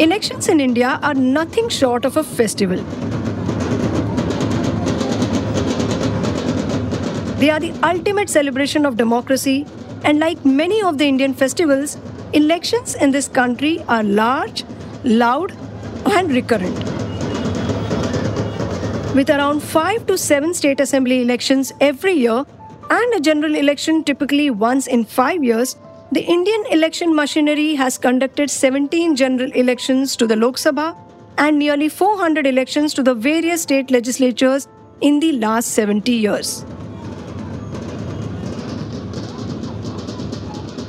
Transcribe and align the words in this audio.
Elections 0.00 0.46
in 0.46 0.60
India 0.60 1.00
are 1.02 1.14
nothing 1.14 1.68
short 1.68 2.04
of 2.04 2.16
a 2.16 2.22
festival. 2.22 2.76
They 7.40 7.50
are 7.50 7.58
the 7.58 7.72
ultimate 7.82 8.30
celebration 8.30 8.86
of 8.86 8.96
democracy, 8.96 9.66
and 10.04 10.20
like 10.20 10.44
many 10.44 10.80
of 10.82 10.98
the 10.98 11.04
Indian 11.04 11.34
festivals, 11.34 11.96
elections 12.32 12.94
in 12.94 13.10
this 13.10 13.26
country 13.26 13.82
are 13.88 14.04
large, 14.04 14.62
loud, 15.02 15.52
and 16.06 16.30
recurrent. 16.30 16.78
With 19.16 19.30
around 19.30 19.64
5 19.64 20.06
to 20.06 20.16
7 20.16 20.54
state 20.54 20.78
assembly 20.78 21.22
elections 21.22 21.72
every 21.80 22.12
year 22.12 22.44
and 22.88 23.14
a 23.14 23.20
general 23.20 23.56
election 23.56 24.04
typically 24.04 24.50
once 24.50 24.86
in 24.86 25.04
5 25.04 25.42
years, 25.42 25.74
the 26.10 26.22
Indian 26.22 26.64
election 26.70 27.14
machinery 27.14 27.74
has 27.74 27.98
conducted 27.98 28.50
17 28.50 29.14
general 29.14 29.52
elections 29.52 30.16
to 30.16 30.26
the 30.26 30.36
Lok 30.36 30.56
Sabha 30.56 30.96
and 31.36 31.58
nearly 31.58 31.88
400 31.90 32.46
elections 32.46 32.94
to 32.94 33.02
the 33.02 33.14
various 33.14 33.62
state 33.62 33.90
legislatures 33.90 34.68
in 35.02 35.20
the 35.20 35.32
last 35.32 35.72
70 35.72 36.10
years. 36.10 36.64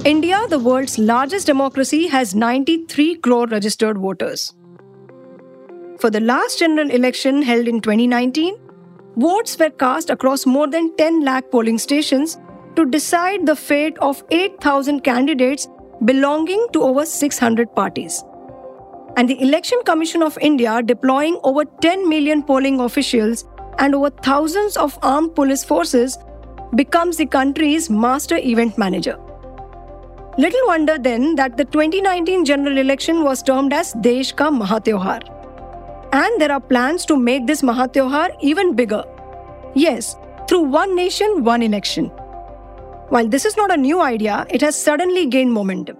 India, 0.06 0.40
the 0.48 0.58
world's 0.58 0.98
largest 0.98 1.46
democracy, 1.46 2.08
has 2.08 2.34
93 2.34 3.16
crore 3.18 3.48
registered 3.48 3.98
voters. 3.98 4.54
For 6.00 6.10
the 6.10 6.22
last 6.22 6.60
general 6.60 6.90
election 6.90 7.42
held 7.42 7.68
in 7.68 7.82
2019, 7.82 8.56
votes 9.18 9.60
were 9.60 9.70
cast 9.70 10.10
across 10.10 10.46
more 10.46 10.68
than 10.68 10.96
10 10.96 11.26
lakh 11.26 11.52
polling 11.52 11.78
stations 11.78 12.38
to 12.76 12.86
decide 12.86 13.46
the 13.46 13.56
fate 13.56 13.98
of 14.00 14.24
8,000 14.32 15.02
candidates 15.02 15.68
belonging 16.06 16.66
to 16.74 16.82
over 16.82 17.06
600 17.06 17.76
parties. 17.76 18.24
And 19.18 19.28
the 19.28 19.42
Election 19.42 19.80
Commission 19.86 20.22
of 20.22 20.38
India, 20.40 20.82
deploying 20.84 21.40
over 21.44 21.66
10 21.66 22.08
million 22.08 22.44
polling 22.44 22.80
officials 22.80 23.46
and 23.80 23.96
over 23.96 24.10
thousands 24.10 24.78
of 24.78 24.98
armed 25.02 25.36
police 25.36 25.64
forces, 25.64 26.18
becomes 26.76 27.18
the 27.18 27.26
country's 27.26 27.90
master 27.90 28.38
event 28.38 28.78
manager. 28.78 29.18
Little 30.38 30.68
wonder 30.68 30.98
then 30.98 31.36
that 31.36 31.58
the 31.58 31.66
2019 31.66 32.46
general 32.46 32.78
election 32.78 33.24
was 33.24 33.44
termed 33.44 33.74
as 33.74 33.94
Desh 33.94 34.32
Ka 34.32 34.50
Mahatyohar. 34.50 35.22
And 36.14 36.40
there 36.40 36.52
are 36.52 36.62
plans 36.62 37.06
to 37.08 37.18
make 37.18 37.46
this 37.46 37.62
Mahatyohar 37.62 38.38
even 38.42 38.74
bigger. 38.74 39.04
Yes, 39.76 40.16
through 40.48 40.62
one 40.62 40.96
nation, 40.96 41.44
one 41.44 41.62
election. 41.62 42.12
While 43.14 43.28
this 43.28 43.46
is 43.46 43.56
not 43.58 43.72
a 43.72 43.76
new 43.76 44.02
idea, 44.04 44.46
it 44.52 44.62
has 44.62 44.80
suddenly 44.80 45.26
gained 45.26 45.52
momentum. 45.52 45.96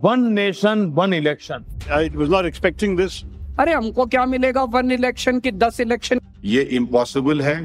One 0.00 0.22
nation, 0.34 0.94
one 0.94 1.12
election. 1.12 1.66
I 1.90 2.08
was 2.20 2.30
not 2.30 2.46
expecting 2.50 2.94
this. 3.00 3.16
अरे 3.58 3.72
हमको 3.72 4.06
क्या 4.06 4.24
मिलेगा 4.26 4.62
one 4.76 4.90
election 4.92 5.40
की 5.40 5.50
दस 5.64 5.80
election 5.80 6.20
ये 6.44 6.62
impossible 6.78 7.42
है। 7.42 7.56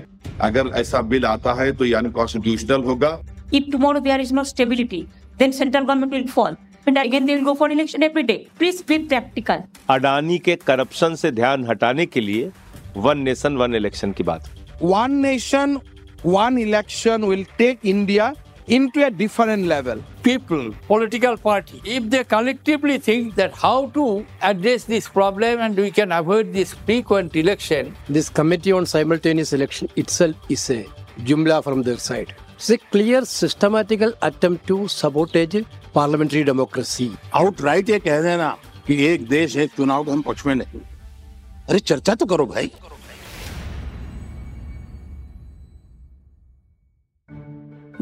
अगर 0.42 0.72
ऐसा 0.80 1.02
बिल 1.14 1.26
आता 1.26 1.54
है 1.62 1.72
तो 1.78 1.86
यानी 1.86 2.12
कॉन्स्टिट्यूशनल 2.20 2.84
होगा। 2.84 3.12
If 3.54 3.72
tomorrow 3.72 4.00
there 4.00 4.22
is 4.22 4.34
no 4.34 4.44
stability 4.52 5.02
then 5.40 5.52
central 5.52 5.84
government 5.84 6.14
will 6.14 6.28
fall 6.36 6.58
and 6.88 6.98
again 6.98 7.26
they 7.26 7.36
will 7.36 7.44
go 7.46 7.54
for 7.64 7.72
election 7.72 8.04
every 8.04 8.24
day 8.24 8.38
please 8.60 8.84
be 8.90 8.98
practical 9.08 9.64
Adani 9.96 10.38
के 10.50 10.56
करप्शन 10.68 11.16
से 11.24 11.32
ध्यान 11.42 11.66
हटाने 11.68 12.06
के 12.06 12.22
लिए 12.22 12.52
वन 12.98 13.18
नेशन 13.30 13.58
वन 13.58 13.76
इलेक्शन 13.76 14.12
की 14.12 14.24
बात। 14.24 14.52
One 14.84 15.20
nation 15.26 15.80
one 16.26 16.58
election 16.60 17.24
will 17.26 17.46
take 17.58 17.86
India 17.86 18.34
into 18.69 19.05
a 19.07 19.11
different 19.11 19.67
level 19.67 20.03
people, 20.23 20.73
political 20.89 21.37
party, 21.37 21.81
if 21.85 22.11
they 22.11 22.25
collectively 22.25 22.99
think 22.99 23.35
that 23.37 23.53
how 23.55 23.87
to 23.91 24.27
address 24.43 24.85
this 24.85 25.09
problem 25.09 25.61
and 25.61 25.77
we 25.77 25.91
can 25.91 26.11
avoid 26.11 26.53
this 26.53 26.75
frequent 26.75 27.37
election, 27.37 27.95
This 28.09 28.29
committee 28.29 28.73
on 28.73 28.87
simultaneous 28.87 29.53
election 29.53 29.89
itself 29.97 30.35
is 30.49 30.69
a 30.71 30.85
jumla 31.21 31.63
from 31.63 31.83
their 31.83 31.99
side. 31.99 32.35
It's 32.57 32.71
a 32.71 32.79
clear 32.79 33.25
systematical 33.25 34.15
attempt 34.23 34.67
to 34.67 34.89
sabotage 34.89 35.63
parliamentary 35.95 36.45
democracy. 36.45 37.11
Outright 37.35 37.91
ये 37.91 37.99
कह 37.99 38.21
देना 38.23 38.57
कि 38.87 39.05
एक 39.07 39.29
देश 39.29 39.57
एक 39.57 39.71
चुनाव 39.77 40.05
के 40.05 40.11
हम 40.11 40.23
पक्ष 40.23 40.47
में 40.47 40.55
नहीं 40.55 40.81
अरे 41.69 41.79
चर्चा 41.79 42.15
तो 42.15 42.27
करो 42.27 42.47
भाई 42.47 42.71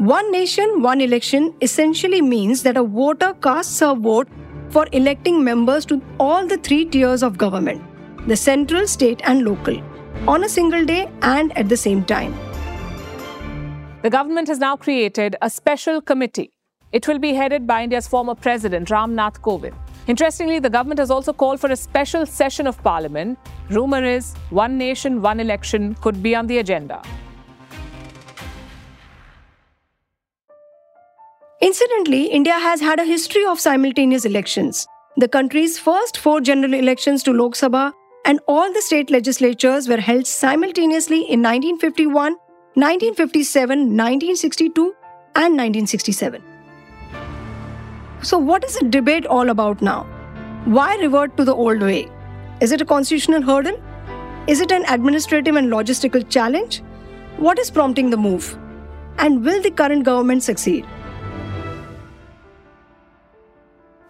One 0.00 0.32
nation, 0.32 0.80
one 0.80 1.02
election 1.02 1.52
essentially 1.60 2.22
means 2.22 2.62
that 2.62 2.78
a 2.78 2.82
voter 2.82 3.34
casts 3.34 3.82
a 3.82 3.94
vote 3.94 4.28
for 4.70 4.86
electing 4.92 5.44
members 5.44 5.84
to 5.84 6.00
all 6.18 6.46
the 6.46 6.56
three 6.56 6.86
tiers 6.86 7.22
of 7.22 7.36
government 7.36 7.82
the 8.26 8.34
central, 8.34 8.86
state, 8.86 9.20
and 9.24 9.44
local 9.44 9.78
on 10.26 10.44
a 10.44 10.48
single 10.48 10.86
day 10.86 11.10
and 11.20 11.54
at 11.58 11.68
the 11.68 11.76
same 11.76 12.02
time. 12.02 12.34
The 14.00 14.08
government 14.08 14.48
has 14.48 14.58
now 14.58 14.74
created 14.74 15.36
a 15.42 15.50
special 15.50 16.00
committee. 16.00 16.50
It 16.92 17.06
will 17.06 17.18
be 17.18 17.34
headed 17.34 17.66
by 17.66 17.82
India's 17.82 18.08
former 18.08 18.34
president, 18.34 18.88
Ram 18.88 19.14
Nath 19.14 19.42
Kovind. 19.42 19.74
Interestingly, 20.06 20.60
the 20.60 20.70
government 20.70 20.98
has 20.98 21.10
also 21.10 21.34
called 21.34 21.60
for 21.60 21.70
a 21.70 21.76
special 21.76 22.24
session 22.24 22.66
of 22.66 22.82
parliament. 22.82 23.38
Rumor 23.68 24.02
is 24.02 24.32
one 24.48 24.78
nation, 24.78 25.20
one 25.20 25.40
election 25.40 25.94
could 25.96 26.22
be 26.22 26.34
on 26.34 26.46
the 26.46 26.56
agenda. 26.56 27.02
Incidentally, 31.62 32.24
India 32.24 32.54
has 32.54 32.80
had 32.80 32.98
a 32.98 33.04
history 33.04 33.44
of 33.44 33.60
simultaneous 33.60 34.24
elections. 34.24 34.86
The 35.18 35.28
country's 35.28 35.78
first 35.78 36.16
four 36.16 36.40
general 36.40 36.72
elections 36.72 37.22
to 37.24 37.34
Lok 37.34 37.52
Sabha 37.52 37.92
and 38.24 38.40
all 38.48 38.72
the 38.72 38.80
state 38.80 39.10
legislatures 39.10 39.86
were 39.86 39.98
held 39.98 40.26
simultaneously 40.26 41.18
in 41.18 41.42
1951, 41.42 42.32
1957, 42.76 43.78
1962, 43.78 44.94
and 45.36 45.58
1967. 45.58 46.42
So, 48.22 48.38
what 48.38 48.64
is 48.64 48.78
the 48.78 48.88
debate 48.88 49.26
all 49.26 49.50
about 49.50 49.82
now? 49.82 50.04
Why 50.64 50.96
revert 50.96 51.36
to 51.36 51.44
the 51.44 51.54
old 51.54 51.82
way? 51.82 52.08
Is 52.62 52.72
it 52.72 52.80
a 52.80 52.86
constitutional 52.86 53.42
hurdle? 53.42 53.78
Is 54.46 54.62
it 54.62 54.72
an 54.72 54.86
administrative 54.88 55.56
and 55.56 55.70
logistical 55.70 56.26
challenge? 56.30 56.82
What 57.36 57.58
is 57.58 57.70
prompting 57.70 58.08
the 58.08 58.16
move? 58.16 58.58
And 59.18 59.44
will 59.44 59.60
the 59.60 59.70
current 59.70 60.04
government 60.04 60.42
succeed? 60.42 60.86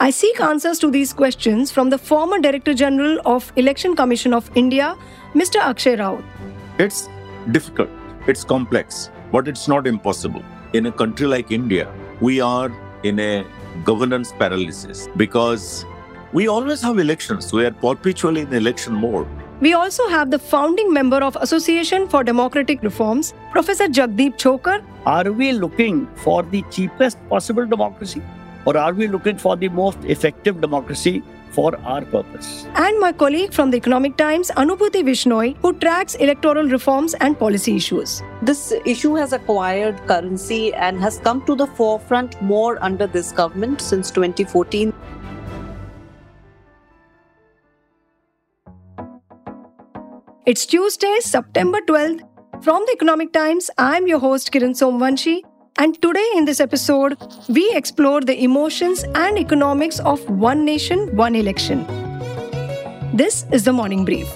I 0.03 0.09
seek 0.09 0.41
answers 0.41 0.79
to 0.79 0.91
these 0.91 1.13
questions 1.13 1.71
from 1.71 1.91
the 1.91 1.99
former 1.99 2.39
Director 2.39 2.73
General 2.73 3.19
of 3.27 3.53
Election 3.57 3.95
Commission 3.95 4.33
of 4.33 4.51
India, 4.55 4.97
Mr. 5.35 5.57
Akshay 5.57 5.97
Rout. 5.97 6.25
It's 6.79 7.11
difficult, 7.51 7.91
it's 8.27 8.43
complex, 8.43 9.11
but 9.31 9.47
it's 9.47 9.69
not 9.69 9.87
impossible. 9.87 10.43
In 10.73 10.87
a 10.87 10.93
country 10.93 11.27
like 11.27 11.51
India, 11.51 11.93
we 12.23 12.41
are 12.41 12.73
in 13.03 13.21
a 13.21 13.45
governance 13.85 14.33
paralysis 14.33 15.07
because 15.19 15.85
we 16.33 16.49
always 16.49 16.81
have 16.81 16.99
elections. 16.99 17.53
We 17.53 17.67
are 17.67 17.71
perpetually 17.71 18.41
in 18.41 18.55
election 18.55 18.95
mode. 18.95 19.29
We 19.61 19.75
also 19.75 20.09
have 20.09 20.31
the 20.31 20.39
founding 20.39 20.95
member 20.95 21.19
of 21.19 21.37
Association 21.43 22.09
for 22.09 22.25
Democratic 22.25 22.83
Reforms, 22.83 23.35
Professor 23.53 23.87
Jagdeep 23.87 24.39
Chhokar, 24.39 24.83
Are 25.05 25.31
we 25.31 25.53
looking 25.53 26.07
for 26.25 26.43
the 26.43 26.65
cheapest 26.71 27.19
possible 27.29 27.67
democracy 27.67 28.23
or 28.65 28.77
are 28.77 28.93
we 28.93 29.09
looking 29.09 29.39
for 29.39 29.57
the 29.57 29.69
most 29.69 29.99
effective 30.05 30.61
democracy 30.61 31.23
for 31.51 31.77
our 31.81 32.03
purpose? 32.03 32.67
and 32.77 32.99
my 33.01 33.13
colleague 33.13 33.53
from 33.53 33.71
the 33.71 33.77
Economic 33.77 34.17
Times, 34.17 34.51
Anubhuti 34.57 35.03
Vishnoi, 35.03 35.57
who 35.63 35.73
tracks 35.79 36.15
electoral 36.17 36.69
reforms 36.69 37.15
and 37.15 37.39
policy 37.39 37.77
issues. 37.77 38.23
This 38.43 38.73
issue 38.87 39.15
has 39.15 39.33
acquired 39.33 39.99
currency 40.07 40.73
and 40.75 41.01
has 41.01 41.19
come 41.19 41.45
to 41.47 41.55
the 41.57 41.67
forefront 41.67 42.41
more 42.43 42.79
under 42.83 43.07
this 43.07 43.33
government 43.33 43.81
since 43.81 44.11
2014. 44.11 44.93
It's 50.47 50.67
Tuesday, 50.67 51.19
September 51.21 51.81
12th. 51.87 52.23
From 52.63 52.83
the 52.87 52.93
Economic 52.93 53.33
Times, 53.33 53.71
I'm 53.79 54.07
your 54.07 54.19
host 54.19 54.51
Kiran 54.53 54.75
Somvanshi. 54.75 55.43
And 55.81 55.95
today 56.03 56.29
in 56.37 56.45
this 56.45 56.61
episode, 56.61 57.17
we 57.49 57.73
explore 57.75 58.21
the 58.21 58.45
emotions 58.45 59.03
and 59.15 59.39
economics 59.39 59.99
of 60.01 60.21
one 60.29 60.63
nation, 60.63 61.17
one 61.17 61.35
election. 61.35 61.87
This 63.15 63.47
is 63.51 63.65
the 63.65 63.73
morning 63.73 64.05
brief. 64.05 64.29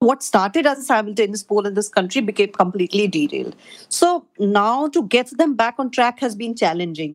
What 0.00 0.24
started 0.24 0.66
as 0.66 0.80
a 0.80 0.82
simultaneous 0.82 1.44
poll 1.44 1.68
in 1.68 1.74
this 1.74 1.88
country 1.88 2.22
became 2.22 2.50
completely 2.50 3.06
derailed. 3.06 3.54
So 3.88 4.26
now 4.40 4.88
to 4.88 5.04
get 5.04 5.30
them 5.38 5.54
back 5.54 5.76
on 5.78 5.92
track 5.92 6.18
has 6.18 6.34
been 6.34 6.56
challenging. 6.56 7.14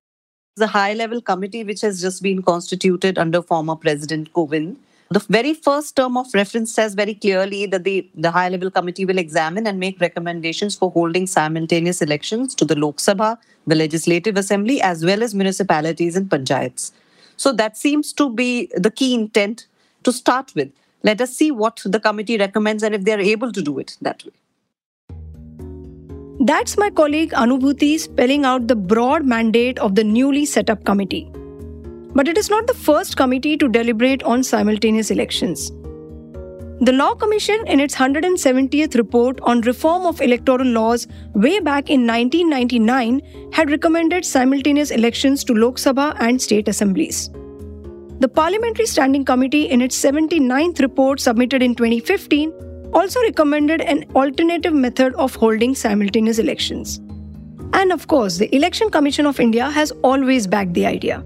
The 0.55 0.67
high 0.67 0.93
level 0.93 1.19
committee, 1.19 1.65
which 1.65 1.81
has 1.81 1.99
just 1.99 2.23
been 2.23 2.41
constituted 2.41 3.17
under 3.17 3.41
former 3.41 3.75
President 3.75 4.31
Kovind, 4.31 4.77
The 5.11 5.19
very 5.19 5.53
first 5.53 5.97
term 5.97 6.15
of 6.15 6.33
reference 6.33 6.73
says 6.73 6.93
very 6.93 7.13
clearly 7.13 7.65
that 7.65 7.83
the, 7.83 8.09
the 8.15 8.31
high 8.31 8.47
level 8.47 8.71
committee 8.71 9.03
will 9.03 9.17
examine 9.17 9.67
and 9.67 9.77
make 9.77 9.99
recommendations 9.99 10.77
for 10.77 10.89
holding 10.89 11.27
simultaneous 11.27 12.01
elections 12.01 12.55
to 12.55 12.63
the 12.63 12.75
Lok 12.75 12.95
Sabha, 12.95 13.37
the 13.67 13.75
Legislative 13.75 14.37
Assembly, 14.37 14.81
as 14.81 15.03
well 15.03 15.21
as 15.21 15.35
municipalities 15.35 16.15
and 16.15 16.29
panchayats. 16.29 16.93
So 17.35 17.51
that 17.51 17.75
seems 17.75 18.13
to 18.13 18.29
be 18.29 18.71
the 18.73 18.89
key 18.89 19.13
intent 19.13 19.67
to 20.03 20.13
start 20.13 20.53
with. 20.55 20.71
Let 21.03 21.19
us 21.19 21.35
see 21.35 21.51
what 21.51 21.81
the 21.83 21.99
committee 21.99 22.37
recommends 22.37 22.81
and 22.81 22.95
if 22.95 23.03
they 23.03 23.11
are 23.11 23.19
able 23.19 23.51
to 23.51 23.61
do 23.61 23.79
it 23.79 23.97
that 24.01 24.23
way. 24.23 24.31
That's 26.39 26.77
my 26.77 26.89
colleague 26.89 27.31
Anubhuti 27.31 27.99
spelling 27.99 28.45
out 28.45 28.69
the 28.69 28.77
broad 28.77 29.25
mandate 29.25 29.77
of 29.79 29.95
the 29.95 30.05
newly 30.05 30.45
set 30.45 30.69
up 30.69 30.85
committee. 30.85 31.29
But 32.13 32.27
it 32.27 32.37
is 32.37 32.49
not 32.49 32.67
the 32.67 32.73
first 32.73 33.17
committee 33.17 33.57
to 33.57 33.67
deliberate 33.67 34.23
on 34.23 34.43
simultaneous 34.43 35.11
elections. 35.11 35.71
The 36.83 36.93
Law 36.93 37.13
Commission, 37.13 37.63
in 37.67 37.79
its 37.79 37.93
170th 37.93 38.95
report 38.95 39.39
on 39.43 39.61
reform 39.61 40.07
of 40.07 40.19
electoral 40.19 40.65
laws 40.65 41.07
way 41.35 41.59
back 41.59 41.91
in 41.91 42.07
1999, 42.07 43.51
had 43.53 43.69
recommended 43.69 44.25
simultaneous 44.25 44.89
elections 44.89 45.43
to 45.43 45.53
Lok 45.53 45.75
Sabha 45.75 46.15
and 46.19 46.41
state 46.41 46.67
assemblies. 46.67 47.29
The 48.19 48.27
Parliamentary 48.27 48.87
Standing 48.87 49.25
Committee, 49.25 49.69
in 49.69 49.79
its 49.79 49.95
79th 50.03 50.79
report 50.79 51.19
submitted 51.19 51.61
in 51.61 51.75
2015, 51.75 52.51
also 52.93 53.21
recommended 53.21 53.81
an 53.81 54.03
alternative 54.15 54.73
method 54.73 55.13
of 55.15 55.35
holding 55.35 55.75
simultaneous 55.75 56.39
elections. 56.39 56.97
And 57.73 57.91
of 57.91 58.07
course, 58.07 58.37
the 58.37 58.53
Election 58.55 58.89
Commission 58.89 59.27
of 59.27 59.39
India 59.39 59.69
has 59.69 59.91
always 60.03 60.47
backed 60.47 60.73
the 60.73 60.87
idea. 60.87 61.23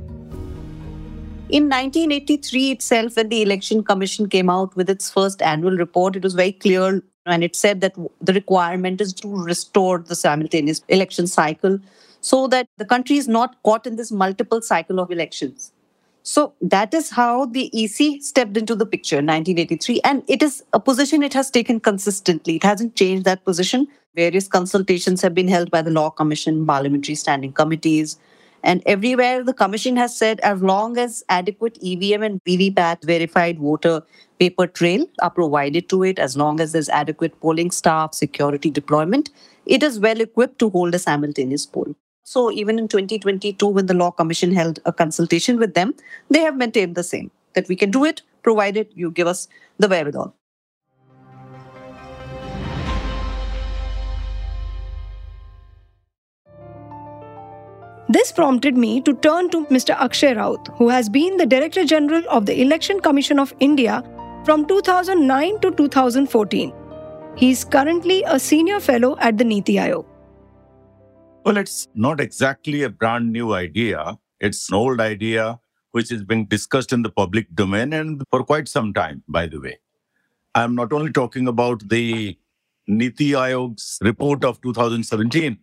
In 1.47 1.69
1983 1.69 2.71
itself, 2.71 3.15
when 3.15 3.29
the 3.29 3.43
Election 3.43 3.83
Commission 3.83 4.27
came 4.27 4.49
out 4.49 4.75
with 4.75 4.89
its 4.89 5.11
first 5.11 5.43
annual 5.43 5.77
report, 5.77 6.15
it 6.15 6.23
was 6.23 6.33
very 6.33 6.51
clear 6.51 7.03
and 7.27 7.43
it 7.43 7.55
said 7.55 7.81
that 7.81 7.93
the 8.19 8.33
requirement 8.33 8.99
is 8.99 9.13
to 9.13 9.27
restore 9.27 9.99
the 9.99 10.15
simultaneous 10.15 10.81
election 10.89 11.27
cycle 11.27 11.77
so 12.19 12.47
that 12.47 12.67
the 12.77 12.85
country 12.85 13.17
is 13.17 13.27
not 13.27 13.61
caught 13.61 13.85
in 13.85 13.95
this 13.95 14.11
multiple 14.11 14.59
cycle 14.59 14.99
of 14.99 15.11
elections. 15.11 15.71
So 16.23 16.55
that 16.61 16.95
is 16.95 17.11
how 17.11 17.45
the 17.45 17.69
EC 17.73 18.23
stepped 18.23 18.57
into 18.57 18.73
the 18.73 18.87
picture 18.87 19.19
in 19.19 19.27
1983. 19.27 20.01
And 20.03 20.23
it 20.27 20.41
is 20.41 20.63
a 20.73 20.79
position 20.79 21.21
it 21.21 21.35
has 21.35 21.51
taken 21.51 21.79
consistently. 21.79 22.55
It 22.55 22.63
hasn't 22.63 22.95
changed 22.95 23.23
that 23.25 23.45
position. 23.45 23.87
Various 24.15 24.47
consultations 24.47 25.21
have 25.21 25.35
been 25.35 25.47
held 25.47 25.69
by 25.69 25.83
the 25.83 25.91
Law 25.91 26.09
Commission, 26.09 26.65
parliamentary 26.65 27.13
standing 27.13 27.53
committees, 27.53 28.17
and 28.65 28.81
everywhere 28.85 29.43
the 29.43 29.53
commission 29.53 29.95
has 29.95 30.17
said 30.17 30.39
as 30.39 30.61
long 30.61 30.97
as 30.97 31.23
adequate 31.29 31.77
EVM 31.81 32.23
and 32.23 32.43
VVPAT 32.43 33.03
verified 33.03 33.59
voter 33.59 34.01
paper 34.39 34.65
trail 34.67 35.05
are 35.21 35.29
provided 35.29 35.87
to 35.89 36.03
it, 36.03 36.19
as 36.19 36.35
long 36.35 36.59
as 36.59 36.71
there's 36.71 36.89
adequate 36.89 37.39
polling 37.39 37.71
staff, 37.71 38.13
security 38.13 38.71
deployment, 38.71 39.29
it 39.65 39.83
is 39.83 39.99
well 39.99 40.19
equipped 40.19 40.59
to 40.59 40.69
hold 40.71 40.95
a 40.95 40.99
simultaneous 40.99 41.65
poll. 41.65 41.95
So 42.23 42.51
even 42.51 42.79
in 42.79 42.87
2022, 42.87 43.67
when 43.67 43.85
the 43.85 43.93
Law 43.93 44.11
Commission 44.11 44.53
held 44.53 44.79
a 44.85 44.91
consultation 44.91 45.59
with 45.59 45.75
them, 45.75 45.93
they 46.29 46.39
have 46.39 46.57
maintained 46.57 46.95
the 46.95 47.03
same 47.03 47.29
that 47.53 47.67
we 47.69 47.75
can 47.75 47.91
do 47.91 48.03
it 48.03 48.23
provided 48.41 48.87
you 48.93 49.11
give 49.11 49.27
us 49.27 49.47
the 49.79 49.87
wherewithal. 49.87 50.35
This 58.07 58.31
prompted 58.31 58.77
me 58.77 59.01
to 59.01 59.15
turn 59.15 59.49
to 59.49 59.65
Mr. 59.65 59.99
Akshay 59.99 60.35
Rout, 60.35 60.67
who 60.77 60.89
has 60.89 61.09
been 61.09 61.37
the 61.37 61.45
Director 61.45 61.83
General 61.83 62.23
of 62.29 62.45
the 62.45 62.61
Election 62.61 62.99
Commission 62.99 63.39
of 63.39 63.51
India 63.59 64.03
from 64.45 64.67
2009 64.67 65.59
to 65.61 65.71
2014. 65.71 66.71
He 67.35 67.49
is 67.49 67.63
currently 67.63 68.23
a 68.27 68.39
senior 68.39 68.79
fellow 68.79 69.17
at 69.19 69.39
the 69.39 69.43
Niti 69.43 69.73
Aayog. 69.73 70.05
Well, 71.43 71.57
it's 71.57 71.87
not 71.95 72.21
exactly 72.21 72.83
a 72.83 72.89
brand 72.89 73.31
new 73.31 73.53
idea. 73.53 74.19
It's 74.39 74.69
an 74.69 74.75
old 74.75 75.01
idea 75.01 75.59
which 75.91 76.11
is 76.11 76.23
being 76.23 76.45
discussed 76.45 76.93
in 76.93 77.01
the 77.01 77.09
public 77.09 77.53
domain 77.55 77.91
and 77.91 78.21
for 78.29 78.43
quite 78.43 78.67
some 78.67 78.93
time, 78.93 79.23
by 79.27 79.47
the 79.47 79.59
way. 79.59 79.79
I'm 80.53 80.75
not 80.75 80.93
only 80.93 81.11
talking 81.11 81.47
about 81.47 81.89
the 81.89 82.37
Niti 82.87 83.31
Aayog's 83.31 83.97
report 84.01 84.45
of 84.45 84.61
2017, 84.61 85.57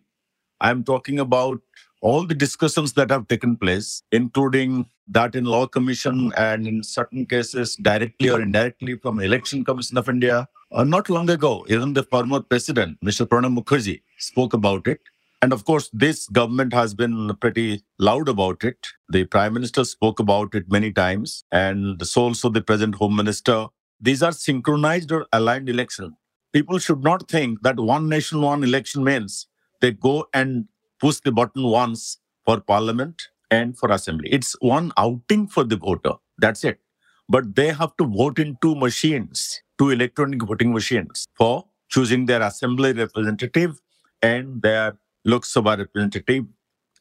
I'm 0.59 0.83
talking 0.83 1.19
about 1.19 1.61
all 2.03 2.25
the 2.27 2.35
discussions 2.35 2.93
that 2.93 3.09
have 3.09 3.27
taken 3.29 3.55
place, 3.55 4.03
including 4.11 4.85
that 5.07 5.35
in 5.35 5.45
Law 5.45 5.65
Commission 5.65 6.33
and 6.35 6.67
in 6.67 6.83
certain 6.83 7.25
cases 7.25 7.77
directly 7.77 8.29
or 8.29 8.41
indirectly 8.41 8.97
from 8.97 9.21
Election 9.21 9.63
Commission 9.63 9.97
of 9.97 10.09
India. 10.09 10.47
Uh, 10.71 10.83
not 10.83 11.09
long 11.09 11.29
ago, 11.29 11.65
even 11.69 11.93
the 11.93 12.03
former 12.03 12.41
president, 12.41 12.99
Mr. 13.01 13.25
Pranab 13.25 13.57
Mukherjee, 13.57 14.01
spoke 14.17 14.53
about 14.53 14.85
it. 14.85 14.99
And 15.41 15.53
of 15.53 15.63
course, 15.63 15.89
this 15.93 16.27
government 16.27 16.73
has 16.73 16.93
been 16.93 17.33
pretty 17.39 17.83
loud 17.99 18.27
about 18.27 18.65
it. 18.65 18.87
The 19.09 19.23
prime 19.23 19.53
minister 19.53 19.85
spoke 19.85 20.19
about 20.19 20.55
it 20.55 20.69
many 20.69 20.91
times, 20.91 21.45
and 21.51 22.05
so 22.05 22.23
also 22.23 22.49
the 22.49 22.61
present 22.61 22.95
home 22.95 23.15
minister. 23.15 23.67
These 24.01 24.23
are 24.23 24.31
synchronized 24.33 25.11
or 25.11 25.25
aligned 25.31 25.69
elections. 25.69 26.13
People 26.51 26.79
should 26.79 27.03
not 27.03 27.29
think 27.29 27.61
that 27.61 27.79
one 27.79 28.09
nation, 28.09 28.41
one 28.41 28.63
election 28.63 29.03
means 29.03 29.47
they 29.81 29.91
go 29.91 30.27
and 30.33 30.67
push 31.03 31.19
the 31.19 31.33
button 31.33 31.63
once 31.63 32.17
for 32.45 32.61
parliament 32.61 33.23
and 33.51 33.77
for 33.77 33.91
assembly. 33.91 34.29
It's 34.31 34.55
one 34.61 34.93
outing 34.97 35.47
for 35.47 35.65
the 35.65 35.75
voter. 35.75 36.13
That's 36.37 36.63
it. 36.63 36.79
But 37.27 37.55
they 37.57 37.73
have 37.73 37.97
to 37.97 38.05
vote 38.05 38.39
in 38.39 38.57
two 38.61 38.73
machines, 38.73 39.61
two 39.77 39.89
electronic 39.89 40.41
voting 40.43 40.71
machines 40.71 41.25
for 41.33 41.65
choosing 41.89 42.25
their 42.25 42.41
assembly 42.41 42.93
representative 42.93 43.81
and 44.21 44.61
their 44.61 44.97
Lok 45.25 45.43
Sabha 45.43 45.77
representative, 45.77 46.45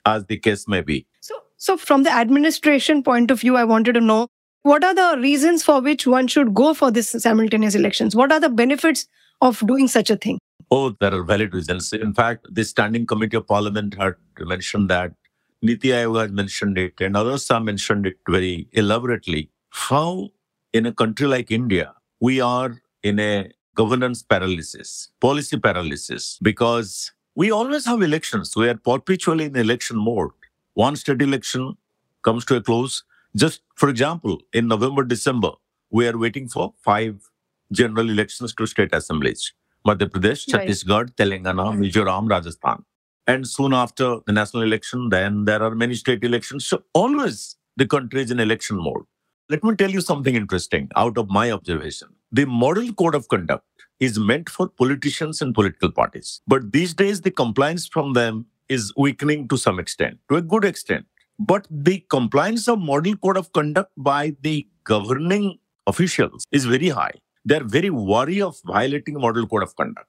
as 0.05 0.27
the 0.27 0.37
case 0.37 0.67
may 0.67 0.81
be. 0.81 1.07
So, 1.21 1.35
so 1.57 1.77
from 1.77 2.03
the 2.03 2.11
administration 2.11 3.05
point 3.05 3.31
of 3.31 3.41
view, 3.41 3.57
I 3.57 3.63
wanted 3.63 3.93
to 3.93 4.01
know 4.01 4.27
what 4.63 4.83
are 4.83 4.95
the 4.95 5.21
reasons 5.21 5.63
for 5.63 5.81
which 5.81 6.09
one 6.09 6.27
should 6.27 6.55
go 6.55 6.75
for 6.75 6.91
this 6.91 7.11
simultaneous 7.11 7.77
elections? 7.77 8.17
What 8.17 8.33
are 8.33 8.41
the 8.41 8.49
benefits 8.49 9.07
of 9.41 9.65
doing 9.65 9.87
such 9.87 10.11
a 10.11 10.17
thing? 10.17 10.39
Oh, 10.75 10.91
there 11.01 11.15
are 11.15 11.23
valid 11.23 11.55
reasons. 11.55 11.93
In 11.93 12.15
fact, 12.15 12.47
the 12.51 12.65
Standing 12.65 13.07
Committee 13.07 13.37
of 13.37 13.47
Parliament 13.47 13.95
had 13.95 14.15
mentioned 14.41 14.89
that. 14.91 15.13
Niti 15.61 15.89
Aayog 15.89 16.21
has 16.21 16.33
mentioned 16.33 16.79
it, 16.79 16.95
and 17.01 17.17
others 17.17 17.47
have 17.49 17.63
mentioned 17.63 18.07
it 18.07 18.17
very 18.29 18.69
elaborately. 18.73 19.51
How, 19.71 20.31
in 20.73 20.87
a 20.87 20.93
country 20.93 21.27
like 21.27 21.51
India, 21.51 21.95
we 22.21 22.41
are 22.41 22.83
in 23.03 23.21
a 23.21 23.51
governance 23.75 24.23
paralysis, 24.23 25.11
policy 25.21 25.59
paralysis, 25.59 26.39
because 26.43 27.13
we 27.35 27.51
always 27.53 27.87
have 27.87 28.03
elections. 28.03 28.57
We 28.57 28.69
are 28.71 28.77
perpetually 28.77 29.45
in 29.47 29.57
election 29.57 29.99
mode. 29.99 30.33
One 30.75 30.97
state 30.97 31.23
election 31.23 31.77
comes 32.23 32.45
to 32.47 32.57
a 32.57 32.63
close. 32.63 33.05
Just 33.37 33.63
for 33.77 33.89
example, 33.91 34.41
in 34.53 34.69
November, 34.69 35.05
December, 35.05 35.53
we 35.91 36.09
are 36.09 36.19
waiting 36.19 36.49
for 36.49 36.75
five 36.83 37.31
general 37.71 38.11
elections 38.11 38.55
to 38.55 38.67
state 38.67 38.95
assemblies. 38.95 39.53
Madhya 39.87 40.09
Pradesh, 40.09 40.53
Right. 40.53 40.69
Chhattisgarh, 40.69 41.15
Telangana, 41.17 41.73
hmm. 41.75 41.83
Mizoram, 41.83 42.29
Rajasthan. 42.29 42.85
And 43.27 43.47
soon 43.47 43.73
after 43.73 44.19
the 44.27 44.33
national 44.33 44.63
election, 44.63 45.09
then 45.09 45.45
there 45.45 45.63
are 45.63 45.75
many 45.75 45.95
state 45.95 46.25
elections. 46.25 46.67
So 46.67 46.83
always 46.93 47.57
the 47.77 47.87
country 47.87 48.23
is 48.23 48.31
in 48.31 48.41
election 48.41 48.77
mode. 48.77 49.05
Let 49.49 49.63
me 49.63 49.75
tell 49.75 49.91
you 49.91 50.01
something 50.01 50.35
interesting 50.35 50.89
out 50.97 51.19
of 51.19 51.29
my 51.29 51.51
observation. 51.51 52.09
The 52.33 52.47
model 52.47 52.93
code 52.95 53.15
of 53.15 53.29
conduct 53.29 53.65
is 54.01 54.19
meant 54.19 54.49
for 54.49 54.69
politicians 54.69 55.41
and 55.43 55.55
political 55.55 55.91
parties. 55.93 56.41
But 56.47 56.73
these 56.73 56.95
days, 56.95 57.21
the 57.21 57.31
compliance 57.31 57.87
from 57.87 58.15
them 58.15 58.47
is 58.69 58.93
weakening 58.97 59.49
to 59.49 59.57
some 59.57 59.79
extent, 59.79 60.19
to 60.29 60.37
a 60.37 60.43
good 60.43 60.65
extent. 60.65 61.07
But 61.39 61.67
the 61.71 62.05
compliance 62.09 62.69
of 62.69 62.79
model 62.81 63.17
code 63.17 63.37
of 63.37 63.53
conduct 63.53 63.93
by 63.97 64.35
the 64.41 64.67
governing 64.85 65.59
officials 65.87 66.45
is 66.51 66.65
very 66.65 66.89
high. 66.89 67.15
They're 67.45 67.65
very 67.65 67.91
wary 67.91 68.41
of 68.41 68.61
violating 68.65 69.19
model 69.21 69.47
code 69.47 69.63
of 69.63 69.77
conduct. 69.77 70.09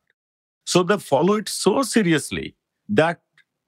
So 0.66 0.84
they 0.84 0.98
follow 0.98 1.36
it 1.36 1.50
so 1.50 1.82
seriously 1.84 2.56
that 2.90 3.22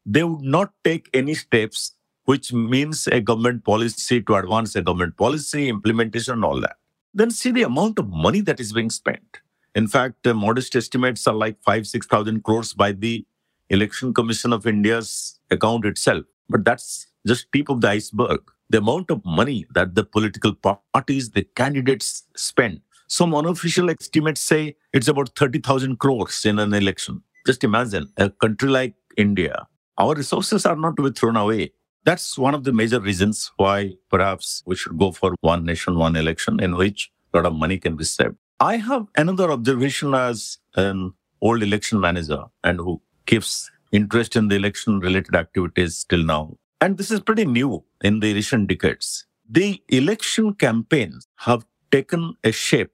they 0.05 0.23
would 0.23 0.41
not 0.43 0.73
take 0.83 1.09
any 1.13 1.33
steps 1.33 1.93
which 2.25 2.51
means 2.51 3.07
a 3.07 3.21
government 3.21 3.63
policy 3.63 4.21
to 4.21 4.35
advance 4.35 4.75
a 4.75 4.81
government 4.81 5.15
policy, 5.15 5.69
implementation, 5.69 6.33
and 6.35 6.45
all 6.45 6.59
that. 6.59 6.77
Then 7.13 7.31
see 7.31 7.51
the 7.51 7.63
amount 7.63 7.99
of 7.99 8.09
money 8.09 8.41
that 8.41 8.59
is 8.59 8.73
being 8.73 8.89
spent. 8.89 9.39
In 9.75 9.87
fact, 9.87 10.25
uh, 10.25 10.33
modest 10.33 10.75
estimates 10.75 11.27
are 11.27 11.35
like 11.35 11.61
five, 11.63 11.85
six 11.87 12.07
thousand 12.07 12.43
crores 12.43 12.73
by 12.73 12.91
the 12.91 13.25
Election 13.69 14.13
Commission 14.13 14.53
of 14.53 14.65
India's 14.65 15.39
account 15.51 15.85
itself. 15.85 16.25
But 16.49 16.65
that's 16.65 17.07
just 17.25 17.51
tip 17.51 17.69
of 17.69 17.81
the 17.81 17.89
iceberg. 17.89 18.41
The 18.69 18.79
amount 18.79 19.11
of 19.11 19.23
money 19.23 19.65
that 19.73 19.93
the 19.95 20.03
political 20.03 20.53
parties, 20.53 21.29
the 21.29 21.43
candidates 21.55 22.23
spend. 22.35 22.81
Some 23.07 23.35
unofficial 23.35 23.89
estimates 23.89 24.41
say 24.41 24.75
it's 24.91 25.07
about 25.07 25.37
30,000 25.37 25.97
crores 25.97 26.43
in 26.45 26.57
an 26.57 26.73
election. 26.73 27.21
Just 27.45 27.63
imagine 27.63 28.11
a 28.17 28.29
country 28.31 28.69
like 28.69 28.95
India. 29.15 29.67
Our 29.97 30.15
resources 30.15 30.65
are 30.65 30.75
not 30.75 30.97
to 30.97 31.03
be 31.03 31.11
thrown 31.11 31.35
away. 31.35 31.71
That's 32.03 32.37
one 32.37 32.55
of 32.55 32.63
the 32.63 32.73
major 32.73 32.99
reasons 32.99 33.51
why 33.57 33.93
perhaps 34.09 34.63
we 34.65 34.75
should 34.75 34.97
go 34.97 35.11
for 35.11 35.35
one 35.41 35.65
nation, 35.65 35.97
one 35.97 36.15
election, 36.15 36.59
in 36.59 36.75
which 36.75 37.11
a 37.33 37.37
lot 37.37 37.45
of 37.45 37.53
money 37.53 37.77
can 37.77 37.95
be 37.95 38.03
saved. 38.03 38.35
I 38.59 38.77
have 38.77 39.07
another 39.15 39.51
observation 39.51 40.15
as 40.15 40.57
an 40.75 41.13
old 41.41 41.61
election 41.61 41.99
manager 41.99 42.43
and 42.63 42.79
who 42.79 43.01
keeps 43.25 43.69
interest 43.91 44.35
in 44.35 44.47
the 44.47 44.55
election 44.55 44.99
related 44.99 45.35
activities 45.35 46.03
till 46.03 46.23
now. 46.23 46.57
And 46.81 46.97
this 46.97 47.11
is 47.11 47.19
pretty 47.19 47.45
new 47.45 47.83
in 48.01 48.19
the 48.19 48.33
recent 48.33 48.67
decades. 48.67 49.25
The 49.49 49.81
election 49.89 50.55
campaigns 50.55 51.27
have 51.37 51.65
taken 51.91 52.35
a 52.43 52.51
shape 52.51 52.91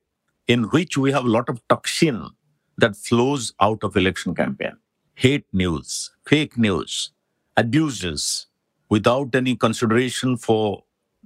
in 0.52 0.64
which 0.76 0.98
we 0.98 1.14
have 1.14 1.24
a 1.24 1.34
lot 1.38 1.48
of 1.48 1.66
toxin 1.70 2.18
that 2.78 2.98
flows 2.98 3.54
out 3.62 3.84
of 3.86 3.96
election 3.96 4.36
campaign. 4.36 4.74
Hate 5.14 5.46
news, 5.54 6.12
fake 6.26 6.58
news, 6.58 7.12
abuses 7.56 8.48
without 8.90 9.34
any 9.34 9.56
consideration 9.56 10.36
for 10.36 10.84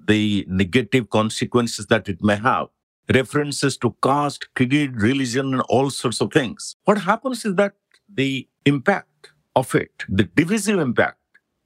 the 0.07 0.45
negative 0.47 1.09
consequences 1.09 1.87
that 1.87 2.07
it 2.07 2.23
may 2.23 2.35
have. 2.35 2.67
References 3.11 3.77
to 3.77 3.95
caste, 4.03 4.47
creed, 4.53 5.01
religion, 5.01 5.53
and 5.55 5.61
all 5.69 5.89
sorts 5.89 6.21
of 6.21 6.31
things. 6.31 6.75
What 6.83 6.99
happens 6.99 7.45
is 7.45 7.55
that 7.55 7.73
the 8.07 8.47
impact 8.65 9.31
of 9.55 9.73
it, 9.73 10.03
the 10.07 10.25
divisive 10.25 10.79
impact, 10.79 11.17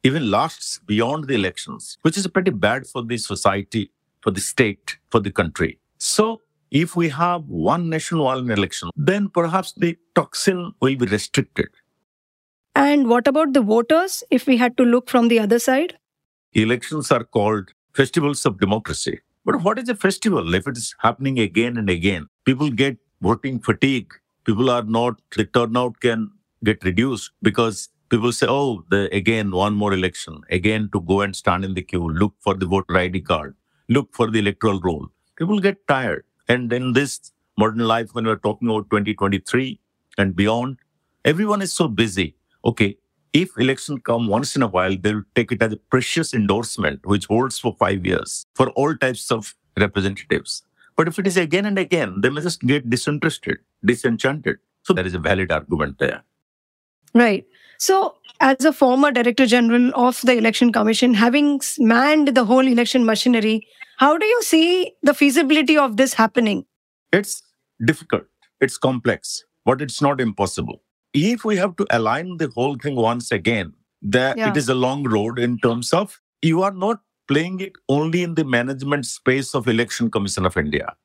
even 0.03 0.31
lasts 0.31 0.79
beyond 0.85 1.25
the 1.25 1.35
elections, 1.35 1.97
which 2.03 2.17
is 2.17 2.25
pretty 2.27 2.51
bad 2.51 2.87
for 2.87 3.03
the 3.03 3.17
society, 3.17 3.91
for 4.21 4.31
the 4.31 4.39
state, 4.39 4.97
for 5.09 5.19
the 5.19 5.31
country. 5.31 5.79
So, 5.97 6.41
if 6.71 6.95
we 6.95 7.09
have 7.09 7.43
one 7.45 7.89
national 7.89 8.25
one 8.25 8.49
election, 8.51 8.89
then 8.95 9.29
perhaps 9.29 9.73
the 9.73 9.97
toxin 10.15 10.73
will 10.81 10.95
be 10.95 11.05
restricted. 11.05 11.69
And 12.75 13.09
what 13.09 13.27
about 13.27 13.53
the 13.53 13.61
voters 13.61 14.23
if 14.29 14.47
we 14.47 14.57
had 14.57 14.77
to 14.77 14.83
look 14.83 15.09
from 15.09 15.27
the 15.27 15.39
other 15.39 15.59
side? 15.59 15.97
Elections 16.53 17.11
are 17.11 17.23
called 17.23 17.73
festivals 17.93 18.45
of 18.45 18.59
democracy. 18.59 19.19
But 19.45 19.61
what 19.63 19.79
is 19.79 19.89
a 19.89 19.95
festival 19.95 20.53
if 20.53 20.67
it 20.67 20.77
is 20.77 20.95
happening 20.99 21.39
again 21.39 21.77
and 21.77 21.89
again? 21.89 22.27
People 22.45 22.69
get 22.69 22.97
voting 23.21 23.59
fatigue. 23.59 24.13
People 24.45 24.69
are 24.69 24.83
not, 24.83 25.19
the 25.35 25.45
turnout 25.45 25.99
can 25.99 26.31
get 26.63 26.83
reduced 26.83 27.31
because 27.41 27.89
people 28.09 28.31
say, 28.31 28.47
oh, 28.49 28.83
the, 28.89 29.13
again, 29.13 29.51
one 29.51 29.73
more 29.73 29.93
election, 29.93 30.41
again 30.49 30.89
to 30.93 31.01
go 31.01 31.21
and 31.21 31.35
stand 31.35 31.63
in 31.63 31.73
the 31.73 31.81
queue, 31.81 32.09
look 32.09 32.33
for 32.39 32.53
the 32.53 32.65
voter 32.65 32.97
ID 32.97 33.21
card, 33.21 33.55
look 33.87 34.13
for 34.13 34.29
the 34.29 34.39
electoral 34.39 34.79
roll. 34.79 35.07
People 35.37 35.59
get 35.59 35.87
tired. 35.87 36.25
And 36.49 36.73
in 36.73 36.93
this 36.93 37.31
modern 37.57 37.79
life, 37.79 38.09
when 38.13 38.25
we're 38.25 38.35
talking 38.35 38.67
about 38.67 38.89
2023 38.89 39.79
and 40.17 40.35
beyond, 40.35 40.77
everyone 41.23 41.61
is 41.61 41.71
so 41.71 41.87
busy. 41.87 42.35
Okay, 42.65 42.97
if 43.33 43.57
election 43.57 44.01
come 44.01 44.27
once 44.27 44.55
in 44.55 44.63
a 44.63 44.67
while, 44.67 44.97
they'll 44.99 45.21
take 45.35 45.51
it 45.51 45.61
as 45.61 45.73
a 45.73 45.77
precious 45.77 46.33
endorsement, 46.33 47.05
which 47.05 47.27
holds 47.27 47.59
for 47.59 47.75
five 47.79 48.03
years 48.05 48.47
for 48.55 48.71
all 48.71 48.95
types 48.97 49.31
of 49.31 49.55
representatives. 49.77 50.63
But 50.95 51.07
if 51.07 51.19
it 51.19 51.27
is 51.27 51.37
again 51.37 51.65
and 51.65 51.77
again, 51.77 52.19
they 52.21 52.29
may 52.29 52.41
just 52.41 52.61
get 52.61 52.89
disinterested, 52.89 53.59
disenchanted. 53.85 54.57
So 54.83 54.93
there 54.93 55.05
is 55.05 55.13
a 55.13 55.19
valid 55.19 55.51
argument 55.51 55.99
there. 55.99 56.23
Right. 57.13 57.45
So, 57.77 58.15
as 58.41 58.65
a 58.65 58.73
former 58.73 59.11
Director 59.11 59.45
General 59.45 59.91
of 59.95 60.19
the 60.21 60.33
Election 60.33 60.71
Commission, 60.71 61.13
having 61.13 61.61
manned 61.77 62.29
the 62.29 62.43
whole 62.43 62.67
election 62.67 63.05
machinery, 63.05 63.67
how 63.99 64.17
do 64.17 64.25
you 64.25 64.41
see 64.41 64.93
the 65.03 65.13
feasibility 65.13 65.77
of 65.77 65.97
this 65.97 66.13
happening? 66.13 66.65
It's 67.11 67.43
difficult, 67.85 68.23
it's 68.61 68.77
complex, 68.77 69.43
but 69.65 69.81
it's 69.81 70.01
not 70.01 70.21
impossible. 70.21 70.81
If 71.13 71.43
we 71.43 71.57
have 71.57 71.75
to 71.77 71.87
align 71.89 72.37
the 72.37 72.49
whole 72.55 72.77
thing 72.77 72.95
once 72.95 73.31
again, 73.31 73.73
that 74.01 74.37
Yeah. 74.37 74.49
it 74.49 74.57
is 74.57 74.69
a 74.69 74.75
long 74.75 75.03
road 75.03 75.37
in 75.37 75.57
terms 75.59 75.91
of 75.91 76.21
you 76.41 76.61
are 76.61 76.71
not 76.71 77.01
playing 77.27 77.59
it 77.59 77.73
only 77.89 78.23
in 78.23 78.35
the 78.35 78.45
management 78.45 79.05
space 79.05 79.53
of 79.53 79.67
Election 79.67 80.09
Commission 80.09 80.45
of 80.45 80.55
India. 80.55 80.95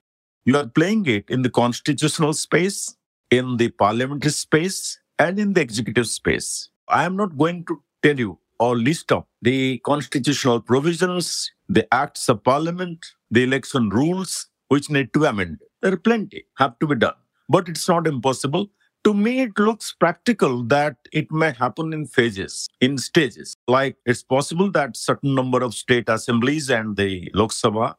You 0.44 0.56
are 0.56 0.66
playing 0.66 1.06
it 1.06 1.28
in 1.28 1.42
the 1.42 1.50
constitutional 1.50 2.32
space, 2.34 2.96
in 3.30 3.56
the 3.56 3.70
parliamentary 3.70 4.30
space, 4.30 5.00
and 5.18 5.38
in 5.38 5.54
the 5.54 5.60
executive 5.60 6.06
space. 6.06 6.68
I 6.88 7.04
am 7.04 7.16
not 7.16 7.36
going 7.36 7.64
to 7.64 7.82
tell 8.02 8.18
you 8.18 8.38
or 8.58 8.76
list 8.76 9.12
up 9.12 9.28
the 9.42 9.78
constitutional 9.78 10.60
provisions, 10.60 11.50
the 11.68 11.86
acts 11.92 12.28
of 12.28 12.42
parliament, 12.44 13.04
the 13.30 13.42
election 13.42 13.88
rules 13.88 14.48
which 14.68 14.90
need 14.90 15.12
to 15.12 15.20
be 15.20 15.26
amended. 15.26 15.68
There 15.82 15.92
are 15.92 15.98
plenty 15.98 16.46
have 16.58 16.78
to 16.78 16.86
be 16.86 16.94
done, 16.94 17.14
but 17.48 17.68
it's 17.68 17.88
not 17.88 18.06
impossible. 18.06 18.70
To 19.04 19.12
me, 19.12 19.40
it 19.40 19.58
looks 19.58 19.92
practical 19.92 20.62
that 20.64 20.96
it 21.12 21.30
may 21.30 21.52
happen 21.52 21.92
in 21.92 22.06
phases, 22.06 22.68
in 22.80 22.96
stages. 22.96 23.54
Like 23.68 23.96
it's 24.06 24.22
possible 24.22 24.70
that 24.70 24.96
certain 24.96 25.34
number 25.34 25.62
of 25.62 25.74
state 25.74 26.08
assemblies 26.08 26.70
and 26.70 26.96
the 26.96 27.30
Lok 27.34 27.50
Sabha 27.50 27.96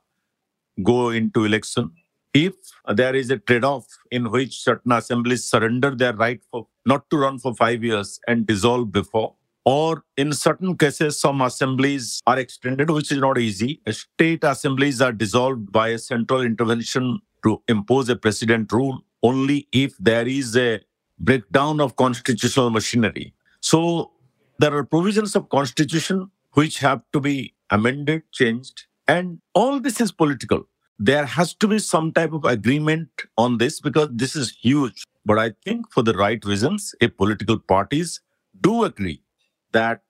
go 0.81 1.09
into 1.09 1.45
election. 1.45 1.91
If 2.33 2.53
there 2.87 3.15
is 3.15 3.29
a 3.29 3.37
trade-off 3.37 3.85
in 4.11 4.31
which 4.31 4.61
certain 4.61 4.91
assemblies 4.91 5.45
surrender 5.45 5.91
their 5.91 6.13
right 6.13 6.41
for 6.51 6.67
not 6.85 7.09
to 7.11 7.17
run 7.17 7.39
for 7.39 7.53
five 7.55 7.83
years 7.83 8.19
and 8.27 8.45
dissolve 8.45 8.91
before, 8.91 9.35
or 9.65 10.03
in 10.15 10.31
certain 10.31 10.77
cases, 10.77 11.19
some 11.19 11.41
assemblies 11.41 12.21
are 12.27 12.37
extended, 12.37 12.89
which 12.89 13.11
is 13.11 13.17
not 13.17 13.37
easy. 13.39 13.81
State 13.89 14.43
assemblies 14.43 15.01
are 15.01 15.11
dissolved 15.11 15.71
by 15.71 15.89
a 15.89 15.97
central 15.97 16.41
intervention 16.41 17.19
to 17.43 17.61
impose 17.67 18.09
a 18.09 18.15
president 18.15 18.71
rule 18.71 19.01
only 19.23 19.67
if 19.71 19.97
there 19.97 20.27
is 20.27 20.55
a 20.55 20.81
breakdown 21.19 21.79
of 21.79 21.95
constitutional 21.95 22.69
machinery. 22.69 23.33
So 23.59 24.11
there 24.59 24.75
are 24.75 24.83
provisions 24.83 25.35
of 25.35 25.49
constitution 25.49 26.29
which 26.53 26.79
have 26.79 27.01
to 27.13 27.19
be 27.19 27.53
amended, 27.71 28.23
changed, 28.31 28.85
and 29.07 29.39
all 29.53 29.79
this 29.79 29.99
is 29.99 30.11
political. 30.11 30.67
There 30.99 31.25
has 31.25 31.53
to 31.55 31.67
be 31.67 31.79
some 31.79 32.13
type 32.13 32.33
of 32.33 32.45
agreement 32.45 33.09
on 33.37 33.57
this 33.57 33.81
because 33.81 34.09
this 34.11 34.35
is 34.35 34.55
huge. 34.61 35.03
But 35.25 35.39
I 35.39 35.53
think 35.63 35.91
for 35.91 36.03
the 36.03 36.13
right 36.13 36.43
reasons, 36.45 36.93
if 37.01 37.17
political 37.17 37.57
parties 37.59 38.21
do 38.61 38.83
agree 38.83 39.21
that 39.75 40.01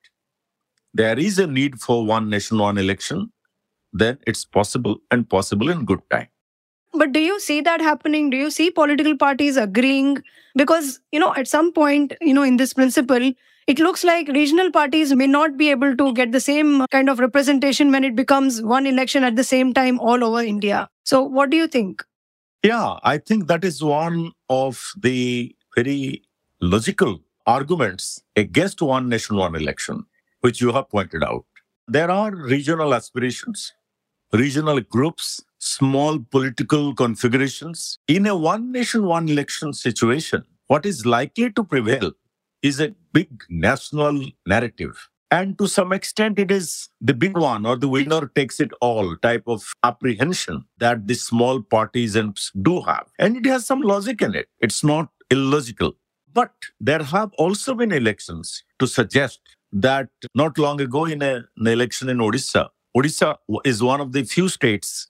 there 0.93 1.19
is 1.19 1.39
a 1.39 1.47
need 1.47 1.79
for 1.81 2.05
one 2.05 2.29
nation, 2.29 2.57
one 2.57 2.77
election, 2.77 3.31
then 3.91 4.17
it's 4.25 4.45
possible 4.45 4.97
and 5.11 5.29
possible 5.29 5.69
in 5.69 5.85
good 5.85 6.01
time. 6.09 6.27
But 6.93 7.11
do 7.11 7.19
you 7.19 7.39
see 7.39 7.59
that 7.61 7.81
happening? 7.81 8.29
Do 8.29 8.37
you 8.37 8.49
see 8.49 8.71
political 8.71 9.17
parties 9.17 9.57
agreeing? 9.57 10.23
Because, 10.55 10.99
you 11.11 11.19
know, 11.19 11.33
at 11.35 11.47
some 11.47 11.73
point, 11.73 12.13
you 12.21 12.33
know, 12.33 12.43
in 12.43 12.57
this 12.57 12.73
principle, 12.73 13.33
it 13.67 13.79
looks 13.79 14.03
like 14.03 14.29
regional 14.29 14.71
parties 14.71 15.13
may 15.13 15.27
not 15.27 15.57
be 15.57 15.71
able 15.71 15.97
to 15.97 16.13
get 16.13 16.31
the 16.31 16.39
same 16.39 16.85
kind 16.91 17.09
of 17.09 17.19
representation 17.19 17.91
when 17.91 18.03
it 18.03 18.15
becomes 18.15 18.61
one 18.61 18.85
election 18.85 19.23
at 19.23 19.35
the 19.35 19.43
same 19.43 19.73
time 19.73 19.99
all 19.99 20.23
over 20.23 20.41
India. 20.41 20.87
So, 21.03 21.21
what 21.23 21.49
do 21.49 21.57
you 21.57 21.67
think? 21.67 22.03
Yeah, 22.63 22.99
I 23.03 23.17
think 23.17 23.47
that 23.47 23.65
is 23.65 23.83
one 23.83 24.31
of 24.49 24.81
the 24.97 25.55
very 25.75 26.23
logical 26.61 27.19
arguments 27.45 28.21
against 28.35 28.81
one 28.81 29.09
nation, 29.09 29.35
one 29.37 29.55
election, 29.55 30.05
which 30.41 30.61
you 30.61 30.71
have 30.71 30.89
pointed 30.89 31.23
out. 31.23 31.45
There 31.87 32.09
are 32.09 32.33
regional 32.33 32.93
aspirations, 32.93 33.73
regional 34.33 34.81
groups, 34.81 35.41
small 35.59 36.19
political 36.19 36.93
configurations. 36.93 37.99
In 38.07 38.25
a 38.25 38.35
one 38.35 38.71
nation, 38.71 39.05
one 39.05 39.29
election 39.29 39.73
situation, 39.73 40.43
what 40.67 40.85
is 40.85 41.05
likely 41.05 41.51
to 41.51 41.63
prevail 41.63 42.11
is 42.61 42.79
a 42.79 42.95
big 43.13 43.43
national 43.49 44.25
narrative. 44.47 45.09
And 45.31 45.57
to 45.57 45.67
some 45.67 45.91
extent, 45.91 46.39
it 46.39 46.51
is 46.51 46.89
the 47.01 47.13
big 47.13 47.37
one 47.37 47.65
or 47.65 47.75
the 47.75 47.87
winner 47.87 48.27
takes 48.35 48.59
it 48.59 48.71
all 48.79 49.15
type 49.17 49.43
of 49.47 49.73
apprehension 49.83 50.65
that 50.77 51.07
the 51.07 51.15
small 51.15 51.61
parties 51.61 52.15
and 52.15 52.39
do 52.61 52.81
have. 52.81 53.07
And 53.19 53.37
it 53.37 53.45
has 53.47 53.65
some 53.65 53.81
logic 53.81 54.21
in 54.21 54.35
it. 54.35 54.47
It's 54.59 54.83
not 54.83 55.09
illogical. 55.29 55.95
But 56.35 56.51
there 56.81 57.03
have 57.03 57.31
also 57.43 57.73
been 57.73 57.93
elections 57.93 58.63
to 58.79 58.87
suggest 58.87 59.39
that 59.71 60.09
not 60.35 60.57
long 60.57 60.81
ago 60.81 61.05
in 61.05 61.21
a, 61.21 61.45
an 61.57 61.67
election 61.67 62.09
in 62.09 62.17
Odisha, 62.17 62.69
Odisha 62.95 63.37
is 63.63 63.81
one 63.81 64.01
of 64.01 64.11
the 64.11 64.23
few 64.23 64.49
states 64.49 65.07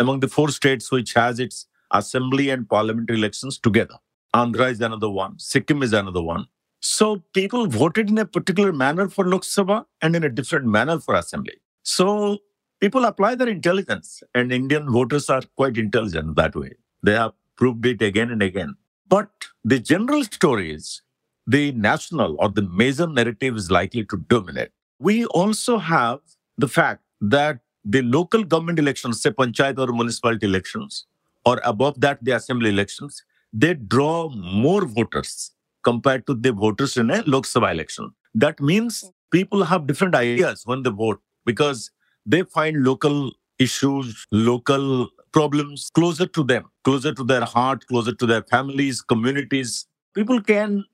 among 0.00 0.18
the 0.20 0.28
four 0.28 0.48
states 0.48 0.90
which 0.90 1.14
has 1.14 1.38
its 1.38 1.66
assembly 1.92 2.50
and 2.50 2.68
parliamentary 2.68 3.16
elections 3.16 3.58
together. 3.58 3.94
Andhra 4.34 4.70
is 4.72 4.80
another 4.80 5.08
one, 5.08 5.38
Sikkim 5.38 5.82
is 5.84 5.92
another 5.92 6.22
one. 6.22 6.46
So 6.80 7.22
people 7.32 7.66
voted 7.68 8.10
in 8.10 8.18
a 8.18 8.26
particular 8.26 8.72
manner 8.72 9.08
for 9.08 9.24
Lok 9.24 9.42
Sabha 9.42 9.84
and 10.02 10.16
in 10.16 10.24
a 10.24 10.28
different 10.28 10.66
manner 10.66 10.98
for 10.98 11.14
assembly. 11.14 11.54
So 11.84 12.38
people 12.80 13.04
apply 13.04 13.36
their 13.36 13.48
intelligence, 13.48 14.22
and 14.34 14.52
Indian 14.52 14.90
voters 14.90 15.30
are 15.30 15.42
quite 15.56 15.78
intelligent 15.78 16.34
that 16.36 16.56
way. 16.56 16.72
They 17.02 17.12
have 17.12 17.32
proved 17.56 17.86
it 17.86 18.02
again 18.02 18.30
and 18.32 18.42
again. 18.42 18.74
But 19.08 19.30
the 19.64 19.78
general 19.78 20.24
stories, 20.24 21.02
the 21.46 21.72
national 21.72 22.36
or 22.38 22.48
the 22.48 22.62
major 22.62 23.06
narrative 23.06 23.56
is 23.56 23.70
likely 23.70 24.04
to 24.06 24.16
dominate. 24.28 24.70
We 24.98 25.26
also 25.26 25.78
have 25.78 26.20
the 26.56 26.68
fact 26.68 27.02
that 27.20 27.60
the 27.84 28.02
local 28.02 28.44
government 28.44 28.78
elections, 28.78 29.20
say 29.20 29.30
panchayat 29.30 29.78
or 29.78 29.92
municipality 29.92 30.46
elections, 30.46 31.06
or 31.44 31.60
above 31.64 32.00
that, 32.00 32.24
the 32.24 32.32
assembly 32.32 32.70
elections, 32.70 33.22
they 33.52 33.74
draw 33.74 34.30
more 34.30 34.86
voters 34.86 35.52
compared 35.82 36.26
to 36.26 36.34
the 36.34 36.52
voters 36.52 36.96
in 36.96 37.10
a 37.10 37.22
Lok 37.26 37.44
Sabha 37.44 37.70
election. 37.70 38.10
That 38.34 38.60
means 38.60 39.04
people 39.30 39.64
have 39.64 39.86
different 39.86 40.14
ideas 40.14 40.62
when 40.64 40.82
they 40.82 40.90
vote 40.90 41.20
because 41.44 41.90
they 42.24 42.42
find 42.42 42.82
local 42.84 43.32
issues, 43.58 44.26
local 44.32 45.10
problems 45.34 45.90
closer 45.94 46.26
to 46.26 46.44
them, 46.44 46.70
closer 46.84 47.12
to 47.12 47.24
their 47.24 47.44
heart, 47.44 47.84
closer 47.88 48.14
to 48.14 48.24
their 48.24 48.42
families, 48.42 49.02
communities. 49.02 49.86
People 50.14 50.40
can 50.40 50.84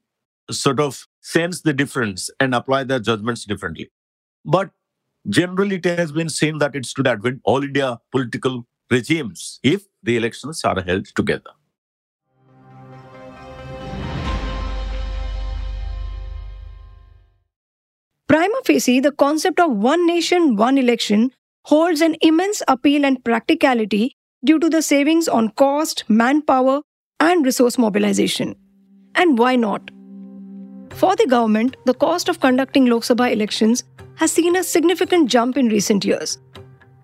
sort 0.50 0.80
of 0.80 1.06
sense 1.20 1.60
the 1.60 1.74
difference 1.74 2.30
and 2.40 2.54
apply 2.54 2.84
their 2.84 2.98
judgments 2.98 3.44
differently. 3.44 3.90
But 4.44 4.70
generally, 5.28 5.76
it 5.76 5.84
has 5.84 6.10
been 6.10 6.30
seen 6.30 6.56
that 6.58 6.74
it's 6.74 6.94
to 6.94 7.02
the 7.02 7.12
advantage 7.12 7.42
all 7.44 7.62
India 7.62 8.00
political 8.10 8.66
regimes 8.90 9.60
if 9.62 9.82
the 10.02 10.16
elections 10.16 10.64
are 10.64 10.80
held 10.80 11.04
together. 11.14 11.50
Prima 18.26 18.60
facie, 18.64 19.00
the 19.00 19.12
concept 19.12 19.60
of 19.60 19.76
one 19.76 20.06
nation, 20.06 20.56
one 20.56 20.78
election 20.78 21.32
holds 21.66 22.00
an 22.00 22.16
immense 22.22 22.62
appeal 22.68 23.04
and 23.04 23.22
practicality 23.22 24.16
due 24.44 24.58
to 24.58 24.68
the 24.70 24.82
savings 24.82 25.28
on 25.28 25.50
cost, 25.50 26.04
manpower, 26.08 26.80
and 27.20 27.44
resource 27.44 27.76
mobilization. 27.78 28.56
And 29.14 29.38
why 29.38 29.56
not? 29.56 29.90
For 30.90 31.14
the 31.16 31.26
government, 31.26 31.76
the 31.84 31.94
cost 31.94 32.28
of 32.28 32.40
conducting 32.40 32.86
Lok 32.86 33.02
Sabha 33.02 33.32
elections 33.32 33.84
has 34.16 34.32
seen 34.32 34.56
a 34.56 34.64
significant 34.64 35.30
jump 35.30 35.56
in 35.56 35.68
recent 35.68 36.04
years. 36.04 36.38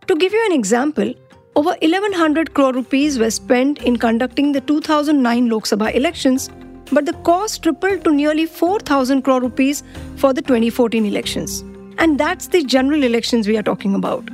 To 0.07 0.17
give 0.17 0.33
you 0.33 0.45
an 0.47 0.53
example, 0.53 1.15
over 1.55 1.71
1100 1.81 2.55
crore 2.55 2.73
rupees 2.73 3.19
were 3.19 3.31
spent 3.31 3.83
in 3.83 3.97
conducting 3.97 4.53
the 4.53 4.61
2009 4.61 5.49
Lok 5.49 5.65
Sabha 5.65 5.95
elections, 5.95 6.51
but 6.93 7.07
the 7.07 7.15
cost 7.25 7.63
tripled 7.63 8.05
to 8.05 8.13
nearly 8.13 8.47
4000 8.47 9.23
crore 9.23 9.41
rupees 9.41 9.83
for 10.17 10.33
the 10.33 10.43
2014 10.43 11.05
elections. 11.05 11.61
And 11.99 12.19
that's 12.19 12.49
the 12.49 12.63
general 12.63 13.03
elections 13.03 13.49
we 13.49 13.57
are 13.57 13.63
talking 13.63 13.95
about. 13.95 14.29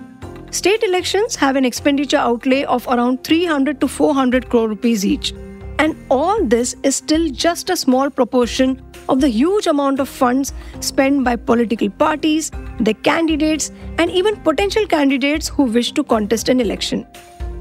State 0.52 0.82
elections 0.82 1.34
have 1.34 1.56
an 1.56 1.64
expenditure 1.64 2.18
outlay 2.18 2.64
of 2.64 2.86
around 2.86 3.24
300 3.24 3.80
to 3.80 3.88
400 3.88 4.50
crore 4.50 4.68
rupees 4.68 5.02
each. 5.02 5.32
And 5.78 5.96
all 6.10 6.44
this 6.44 6.76
is 6.82 6.94
still 6.94 7.30
just 7.30 7.70
a 7.70 7.76
small 7.76 8.10
proportion 8.10 8.82
of 9.08 9.22
the 9.22 9.30
huge 9.30 9.66
amount 9.66 9.98
of 9.98 10.10
funds 10.10 10.52
spent 10.80 11.24
by 11.24 11.36
political 11.36 11.88
parties, 11.88 12.50
their 12.78 12.92
candidates, 12.92 13.72
and 13.96 14.10
even 14.10 14.36
potential 14.42 14.86
candidates 14.86 15.48
who 15.48 15.62
wish 15.62 15.92
to 15.92 16.04
contest 16.04 16.50
an 16.50 16.60
election. 16.60 17.06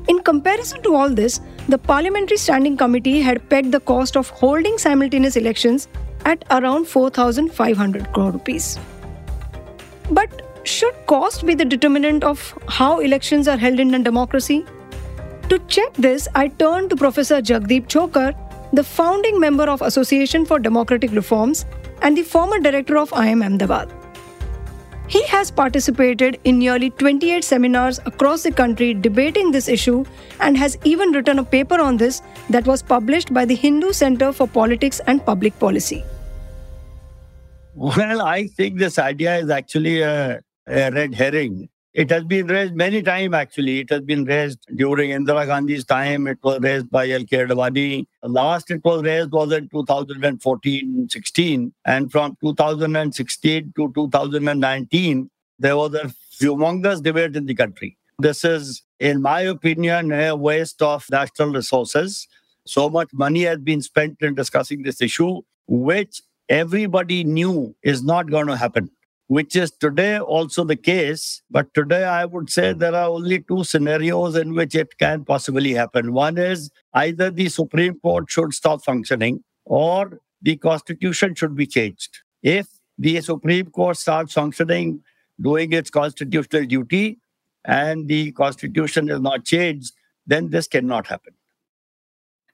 In 0.09 0.19
comparison 0.19 0.83
to 0.83 0.93
all 0.93 1.09
this, 1.09 1.39
the 1.69 1.77
Parliamentary 1.77 2.37
Standing 2.37 2.75
Committee 2.75 3.21
had 3.21 3.49
pegged 3.49 3.71
the 3.71 3.79
cost 3.79 4.17
of 4.17 4.27
holding 4.29 4.77
simultaneous 4.77 5.37
elections 5.37 5.87
at 6.25 6.43
around 6.51 6.89
4,500 6.89 8.11
crore 8.11 8.31
rupees. 8.31 8.77
But 10.09 10.40
should 10.63 10.95
cost 11.07 11.45
be 11.45 11.55
the 11.55 11.65
determinant 11.65 12.23
of 12.23 12.57
how 12.67 12.99
elections 12.99 13.47
are 13.47 13.57
held 13.57 13.79
in 13.79 13.93
a 13.93 13.99
democracy? 13.99 14.65
To 15.49 15.59
check 15.67 15.93
this, 15.93 16.27
I 16.35 16.47
turn 16.47 16.89
to 16.89 16.95
Professor 16.95 17.41
Jagdeep 17.41 17.87
Chhokar, 17.87 18.35
the 18.73 18.83
founding 18.83 19.39
member 19.39 19.63
of 19.63 19.81
Association 19.81 20.45
for 20.45 20.59
Democratic 20.59 21.11
Reforms 21.11 21.65
and 22.01 22.17
the 22.17 22.23
former 22.23 22.59
director 22.59 22.97
of 22.97 23.09
IIM 23.11 23.43
Ahmedabad. 23.45 23.91
He 25.07 25.23
has 25.23 25.51
participated 25.51 26.39
in 26.45 26.57
nearly 26.57 26.89
28 26.91 27.43
seminars 27.43 27.99
across 28.05 28.43
the 28.43 28.51
country 28.51 28.93
debating 28.93 29.51
this 29.51 29.67
issue 29.67 30.05
and 30.39 30.57
has 30.57 30.77
even 30.85 31.11
written 31.11 31.39
a 31.39 31.43
paper 31.43 31.81
on 31.81 31.97
this 31.97 32.21
that 32.49 32.65
was 32.65 32.81
published 32.81 33.33
by 33.33 33.43
the 33.43 33.55
Hindu 33.55 33.91
Center 33.91 34.31
for 34.31 34.47
Politics 34.47 35.01
and 35.07 35.25
Public 35.25 35.59
Policy. 35.59 36.05
Well, 37.73 38.21
I 38.21 38.47
think 38.47 38.79
this 38.79 38.97
idea 38.97 39.37
is 39.39 39.49
actually 39.49 40.01
a, 40.01 40.39
a 40.71 40.89
red 40.91 41.13
herring. 41.13 41.69
It 41.93 42.09
has 42.09 42.23
been 42.23 42.47
raised 42.47 42.73
many 42.73 43.03
times, 43.03 43.35
actually. 43.35 43.81
It 43.81 43.89
has 43.89 43.99
been 43.99 44.23
raised 44.23 44.59
during 44.75 45.09
Indira 45.09 45.45
Gandhi's 45.45 45.83
time. 45.83 46.25
It 46.27 46.37
was 46.41 46.61
raised 46.61 46.89
by 46.89 47.09
L.K. 47.09 47.35
Advani. 47.37 48.05
Last 48.23 48.71
it 48.71 48.79
was 48.85 49.03
raised 49.03 49.33
was 49.33 49.51
in 49.51 49.67
2014-16. 49.67 51.73
And 51.85 52.09
from 52.09 52.37
2016 52.41 53.73
to 53.75 53.91
2019, 53.93 55.29
there 55.59 55.75
was 55.75 55.93
a 55.93 56.13
humongous 56.41 57.03
debate 57.03 57.35
in 57.35 57.45
the 57.45 57.55
country. 57.55 57.97
This 58.19 58.45
is, 58.45 58.83
in 59.01 59.21
my 59.21 59.41
opinion, 59.41 60.13
a 60.13 60.33
waste 60.33 60.81
of 60.81 61.03
national 61.11 61.51
resources. 61.51 62.25
So 62.65 62.89
much 62.89 63.09
money 63.11 63.41
has 63.41 63.59
been 63.59 63.81
spent 63.81 64.21
in 64.21 64.35
discussing 64.35 64.83
this 64.83 65.01
issue, 65.01 65.41
which 65.67 66.21
everybody 66.47 67.25
knew 67.25 67.75
is 67.83 68.01
not 68.01 68.31
going 68.31 68.47
to 68.47 68.55
happen 68.55 68.89
which 69.31 69.55
is 69.55 69.71
today 69.71 70.19
also 70.19 70.65
the 70.65 70.75
case. 70.75 71.41
But 71.49 71.73
today, 71.73 72.03
I 72.03 72.25
would 72.25 72.49
say 72.49 72.73
there 72.73 72.93
are 72.93 73.07
only 73.07 73.39
two 73.39 73.63
scenarios 73.63 74.35
in 74.35 74.53
which 74.53 74.75
it 74.75 74.97
can 74.97 75.23
possibly 75.23 75.73
happen. 75.73 76.11
One 76.11 76.37
is 76.37 76.69
either 76.93 77.31
the 77.31 77.47
Supreme 77.47 77.97
Court 78.01 78.29
should 78.29 78.53
stop 78.53 78.83
functioning 78.83 79.41
or 79.63 80.19
the 80.41 80.57
Constitution 80.57 81.33
should 81.35 81.55
be 81.55 81.65
changed. 81.65 82.17
If 82.43 82.67
the 82.97 83.21
Supreme 83.21 83.67
Court 83.67 83.95
starts 83.95 84.33
functioning, 84.33 85.01
doing 85.39 85.71
its 85.71 85.89
constitutional 85.89 86.65
duty, 86.65 87.19
and 87.63 88.09
the 88.09 88.33
Constitution 88.33 89.07
is 89.09 89.21
not 89.21 89.45
changed, 89.45 89.93
then 90.27 90.49
this 90.49 90.67
cannot 90.67 91.07
happen. 91.07 91.33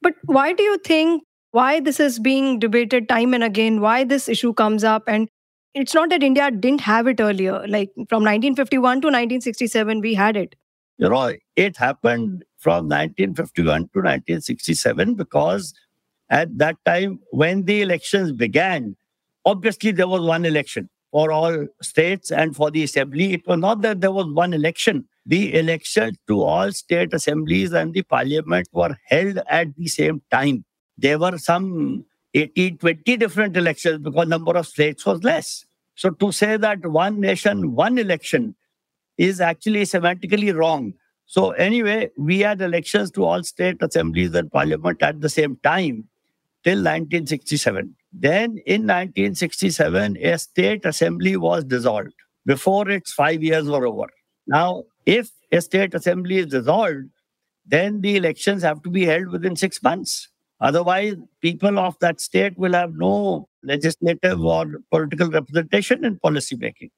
But 0.03 0.13
why 0.25 0.53
do 0.53 0.61
you 0.61 0.77
think 0.85 1.23
why 1.49 1.79
this 1.79 1.99
is 1.99 2.19
being 2.19 2.59
debated 2.59 3.09
time 3.09 3.33
and 3.33 3.43
again, 3.43 3.81
why 3.81 4.03
this 4.03 4.29
issue 4.29 4.53
comes 4.53 4.83
up, 4.83 5.05
and 5.07 5.27
it's 5.77 5.93
not 5.93 6.09
that 6.09 6.23
India 6.23 6.49
didn't 6.49 6.81
have 6.81 7.07
it 7.07 7.19
earlier. 7.19 7.65
Like 7.67 7.91
from 8.09 8.23
1951 8.23 9.01
to 9.01 9.07
1967, 9.07 10.01
we 10.01 10.13
had 10.13 10.35
it. 10.35 10.55
You 10.97 11.09
know, 11.09 11.33
it 11.55 11.77
happened 11.77 12.43
from 12.57 12.89
1951 12.89 13.63
to 13.63 13.99
1967 13.99 15.13
because 15.13 15.73
at 16.29 16.57
that 16.57 16.77
time, 16.85 17.19
when 17.31 17.65
the 17.65 17.81
elections 17.81 18.31
began, 18.31 18.95
obviously 19.45 19.91
there 19.91 20.07
was 20.07 20.21
one 20.21 20.45
election 20.45 20.89
for 21.11 21.31
all 21.31 21.67
states 21.81 22.31
and 22.31 22.55
for 22.55 22.71
the 22.71 22.83
assembly. 22.83 23.33
It 23.33 23.47
was 23.47 23.59
not 23.59 23.81
that 23.81 24.01
there 24.01 24.11
was 24.11 24.27
one 24.27 24.53
election. 24.53 25.07
The 25.25 25.57
elections 25.57 26.17
to 26.27 26.41
all 26.41 26.71
state 26.71 27.13
assemblies 27.13 27.73
and 27.73 27.93
the 27.93 28.01
parliament 28.01 28.67
were 28.71 28.97
held 29.05 29.39
at 29.47 29.75
the 29.75 29.87
same 29.87 30.21
time. 30.31 30.65
There 30.97 31.19
were 31.19 31.37
some 31.37 32.05
18, 32.33 32.79
20 32.79 33.17
different 33.17 33.55
elections 33.55 33.99
because 33.99 34.27
number 34.27 34.57
of 34.57 34.67
states 34.67 35.05
was 35.05 35.23
less. 35.23 35.66
So 35.97 36.11
to 36.11 36.31
say 36.31 36.57
that 36.57 36.85
one 36.85 37.19
nation, 37.19 37.73
one 37.73 37.97
election 37.97 38.55
is 39.17 39.41
actually 39.41 39.81
semantically 39.81 40.55
wrong. 40.55 40.93
So 41.25 41.51
anyway, 41.51 42.11
we 42.17 42.39
had 42.39 42.61
elections 42.61 43.09
to 43.11 43.25
all 43.25 43.43
state 43.43 43.77
assemblies 43.81 44.33
and 44.35 44.51
parliament 44.51 45.01
at 45.01 45.21
the 45.21 45.27
same 45.27 45.57
time 45.63 46.07
till 46.63 46.77
1967. 46.77 47.95
Then 48.13 48.59
in 48.65 48.83
1967, 48.83 50.17
a 50.21 50.37
state 50.37 50.85
assembly 50.85 51.35
was 51.35 51.63
dissolved 51.63 52.13
before 52.45 52.89
its 52.89 53.11
five 53.11 53.41
years 53.43 53.67
were 53.67 53.87
over. 53.87 54.07
Now, 54.45 54.83
if 55.05 55.31
a 55.51 55.61
state 55.61 55.95
assembly 55.95 56.37
is 56.37 56.45
dissolved, 56.47 57.09
then 57.65 58.01
the 58.01 58.15
elections 58.15 58.61
have 58.61 58.83
to 58.83 58.89
be 58.89 59.05
held 59.05 59.29
within 59.29 59.55
six 59.55 59.81
months. 59.81 60.29
Otherwise, 60.59 61.15
people 61.41 61.77
of 61.77 61.95
that 62.01 62.19
state 62.19 62.57
will 62.57 62.73
have 62.73 62.95
no 62.95 63.47
legislative 63.63 64.37
hmm. 64.39 64.45
or 64.45 64.65
political 64.91 65.29
representation 65.29 66.03
in 66.03 66.17
policy 66.19 66.55
making. 66.55 66.89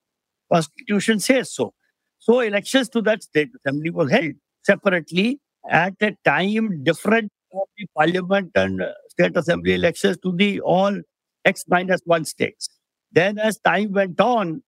Constitution 0.51 1.19
says 1.19 1.51
so. 1.53 1.73
So 2.19 2.39
elections 2.39 2.89
to 2.89 3.01
that 3.03 3.23
state 3.23 3.49
assembly 3.57 3.91
was 3.91 4.11
held 4.11 4.33
separately 4.63 5.39
at 5.69 5.93
a 6.01 6.15
time 6.25 6.83
different 6.83 7.31
from 7.51 7.61
the 7.77 7.87
parliament 7.95 8.51
and 8.55 8.81
uh, 8.81 8.91
state 9.09 9.35
assembly 9.35 9.73
elections 9.73 10.17
to 10.23 10.31
the 10.35 10.59
all 10.61 10.99
X 11.45 11.63
minus 11.67 12.01
one 12.05 12.25
states. 12.25 12.69
Then 13.11 13.39
as 13.39 13.59
time 13.59 13.93
went 13.93 14.19
on, 14.19 14.61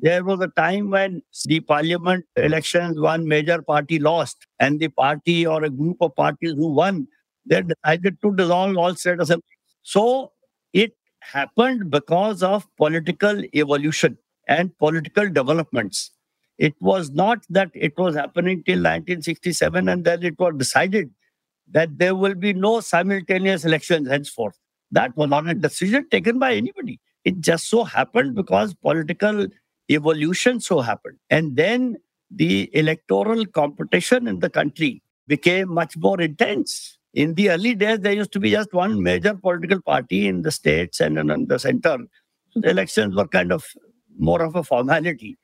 there 0.00 0.24
was 0.24 0.40
a 0.40 0.48
time 0.48 0.90
when 0.90 1.22
the 1.46 1.60
parliament 1.60 2.24
elections, 2.36 3.00
one 3.00 3.26
major 3.26 3.60
party 3.62 3.98
lost, 3.98 4.36
and 4.60 4.78
the 4.78 4.88
party 4.88 5.46
or 5.46 5.64
a 5.64 5.70
group 5.70 5.96
of 6.00 6.14
parties 6.14 6.52
who 6.52 6.72
won 6.72 7.08
they 7.48 7.62
decided 7.62 8.20
to 8.22 8.34
dissolve 8.34 8.76
all 8.76 8.94
state 8.94 9.20
assemblies. 9.20 9.58
So 9.82 10.32
it 10.72 10.92
happened 11.20 11.90
because 11.90 12.42
of 12.42 12.66
political 12.76 13.42
evolution 13.54 14.18
and 14.46 14.76
political 14.78 15.28
developments. 15.28 16.10
It 16.58 16.74
was 16.80 17.10
not 17.10 17.44
that 17.50 17.70
it 17.74 17.96
was 17.96 18.16
happening 18.16 18.64
till 18.64 18.78
1967 18.78 19.88
and 19.88 20.04
then 20.04 20.22
it 20.24 20.38
was 20.38 20.54
decided 20.56 21.10
that 21.70 21.98
there 21.98 22.14
will 22.14 22.34
be 22.34 22.52
no 22.52 22.80
simultaneous 22.80 23.64
elections 23.64 24.08
henceforth. 24.08 24.58
That 24.90 25.16
was 25.16 25.28
not 25.28 25.48
a 25.48 25.54
decision 25.54 26.08
taken 26.10 26.38
by 26.38 26.54
anybody. 26.54 27.00
It 27.24 27.40
just 27.40 27.68
so 27.68 27.84
happened 27.84 28.34
because 28.34 28.74
political 28.74 29.46
evolution 29.90 30.60
so 30.60 30.80
happened. 30.80 31.18
And 31.30 31.56
then 31.56 31.96
the 32.30 32.70
electoral 32.74 33.46
competition 33.46 34.26
in 34.26 34.40
the 34.40 34.50
country 34.50 35.02
became 35.26 35.72
much 35.72 35.96
more 35.96 36.20
intense 36.20 36.97
in 37.17 37.35
the 37.35 37.51
early 37.51 37.75
days, 37.75 37.99
there 37.99 38.13
used 38.13 38.31
to 38.33 38.39
be 38.39 38.51
just 38.51 38.73
one 38.73 39.01
major 39.03 39.35
political 39.35 39.81
party 39.81 40.27
in 40.27 40.41
the 40.41 40.51
states 40.51 40.99
and 40.99 41.17
in 41.17 41.45
the 41.47 41.59
center. 41.59 41.97
So 42.51 42.59
the 42.59 42.69
elections 42.69 43.15
were 43.15 43.27
kind 43.27 43.51
of 43.51 43.65
more 44.17 44.41
of 44.41 44.55
a 44.55 44.63
formality. 44.63 45.37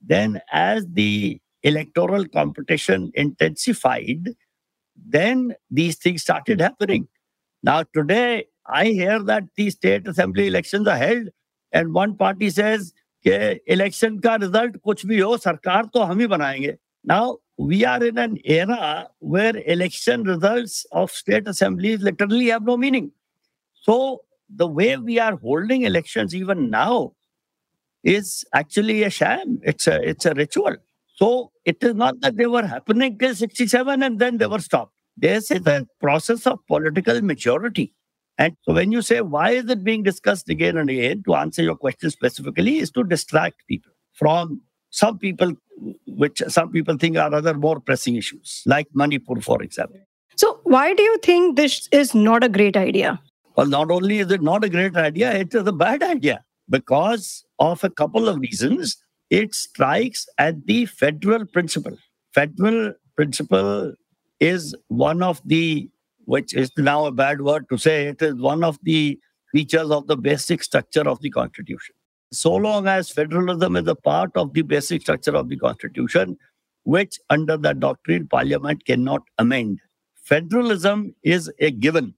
Then, 0.00 0.40
as 0.52 0.86
the 0.86 1.40
electoral 1.62 2.26
competition 2.28 3.10
intensified, 3.14 4.34
then 4.96 5.54
these 5.70 5.96
things 5.96 6.22
started 6.22 6.60
happening. 6.60 7.08
Now, 7.62 7.84
today, 7.94 8.46
I 8.66 8.86
hear 8.86 9.22
that 9.22 9.44
the 9.56 9.70
state 9.70 10.06
assembly 10.06 10.46
elections 10.46 10.86
are 10.86 10.96
held, 10.96 11.28
and 11.72 11.94
one 11.94 12.16
party 12.16 12.50
says, 12.50 12.92
कि 13.26 13.58
election 13.66 14.20
का 14.20 14.38
result 14.40 14.76
कुछ 14.86 15.06
भी 15.06 15.18
हो 15.18 15.36
सरकार 15.36 15.86
तो 15.94 16.02
हम 16.02 16.20
ही 16.20 16.26
बनाएंगे 16.26 16.76
now 17.03 17.37
we 17.57 17.85
are 17.85 18.03
in 18.03 18.17
an 18.17 18.37
era 18.43 19.09
where 19.19 19.55
election 19.65 20.23
results 20.23 20.85
of 20.91 21.11
state 21.11 21.47
assemblies 21.47 22.01
literally 22.01 22.47
have 22.47 22.63
no 22.63 22.77
meaning. 22.77 23.11
So 23.81 24.21
the 24.49 24.67
way 24.67 24.97
we 24.97 25.19
are 25.19 25.35
holding 25.35 25.83
elections 25.83 26.33
even 26.33 26.69
now 26.69 27.13
is 28.03 28.45
actually 28.53 29.03
a 29.03 29.09
sham. 29.09 29.59
It's 29.63 29.87
a 29.87 30.01
it's 30.01 30.25
a 30.25 30.33
ritual. 30.33 30.75
So 31.15 31.51
it 31.65 31.83
is 31.83 31.93
not 31.95 32.19
that 32.21 32.37
they 32.37 32.47
were 32.47 32.65
happening 32.65 33.17
till 33.17 33.35
67 33.35 34.03
and 34.03 34.19
then 34.19 34.37
they 34.37 34.47
were 34.47 34.59
stopped. 34.59 34.93
This 35.15 35.51
is 35.51 35.65
a 35.67 35.87
process 35.99 36.47
of 36.47 36.59
political 36.67 37.21
maturity 37.21 37.93
and 38.37 38.55
so 38.63 38.73
when 38.73 38.91
you 38.91 39.01
say 39.01 39.21
why 39.21 39.51
is 39.51 39.69
it 39.69 39.83
being 39.83 40.03
discussed 40.03 40.49
again 40.49 40.77
and 40.77 40.89
again, 40.89 41.23
to 41.25 41.35
answer 41.35 41.61
your 41.61 41.75
question 41.75 42.09
specifically, 42.09 42.79
is 42.79 42.91
to 42.91 43.03
distract 43.03 43.67
people 43.67 43.91
from 44.13 44.61
some 44.93 45.17
people, 45.17 45.53
which 46.05 46.41
some 46.47 46.71
people 46.71 46.97
think 46.97 47.17
are 47.17 47.33
other 47.33 47.55
more 47.55 47.79
pressing 47.79 48.15
issues, 48.15 48.61
like 48.67 48.87
Manipur, 48.93 49.41
for 49.41 49.61
example. 49.63 49.99
So 50.35 50.59
why 50.63 50.93
do 50.93 51.01
you 51.01 51.17
think 51.23 51.57
this 51.57 51.87
is 51.91 52.13
not 52.13 52.43
a 52.43 52.49
great 52.49 52.77
idea? 52.77 53.19
Well, 53.55 53.65
not 53.65 53.89
only 53.89 54.19
is 54.19 54.31
it 54.31 54.43
not 54.43 54.63
a 54.63 54.69
great 54.69 54.95
idea, 54.95 55.33
it 55.33 55.55
is 55.55 55.65
a 55.65 55.71
bad 55.71 56.03
idea 56.03 56.43
because 56.69 57.43
of 57.57 57.83
a 57.83 57.89
couple 57.89 58.29
of 58.29 58.39
reasons. 58.39 58.97
It 59.31 59.55
strikes 59.55 60.27
at 60.37 60.67
the 60.67 60.85
federal 60.85 61.47
principle. 61.47 61.97
Federal 62.35 62.93
principle 63.15 63.95
is 64.39 64.75
one 64.89 65.23
of 65.23 65.41
the 65.43 65.89
which 66.25 66.53
is 66.53 66.71
now 66.77 67.05
a 67.05 67.11
bad 67.11 67.41
word 67.41 67.67
to 67.69 67.77
say, 67.77 68.07
it 68.07 68.21
is 68.21 68.35
one 68.35 68.63
of 68.63 68.77
the 68.83 69.19
features 69.51 69.89
of 69.89 70.05
the 70.07 70.15
basic 70.15 70.63
structure 70.63 71.07
of 71.09 71.19
the 71.21 71.31
Constitution. 71.31 71.95
So 72.33 72.53
long 72.55 72.87
as 72.87 73.11
federalism 73.11 73.75
is 73.75 73.87
a 73.87 73.95
part 73.95 74.31
of 74.35 74.53
the 74.53 74.63
basic 74.63 75.01
structure 75.01 75.35
of 75.35 75.49
the 75.49 75.57
Constitution, 75.57 76.37
which 76.83 77.19
under 77.29 77.57
that 77.57 77.79
doctrine 77.79 78.27
Parliament 78.27 78.85
cannot 78.85 79.21
amend. 79.37 79.79
Federalism 80.15 81.15
is 81.23 81.51
a 81.59 81.69
given, 81.69 82.15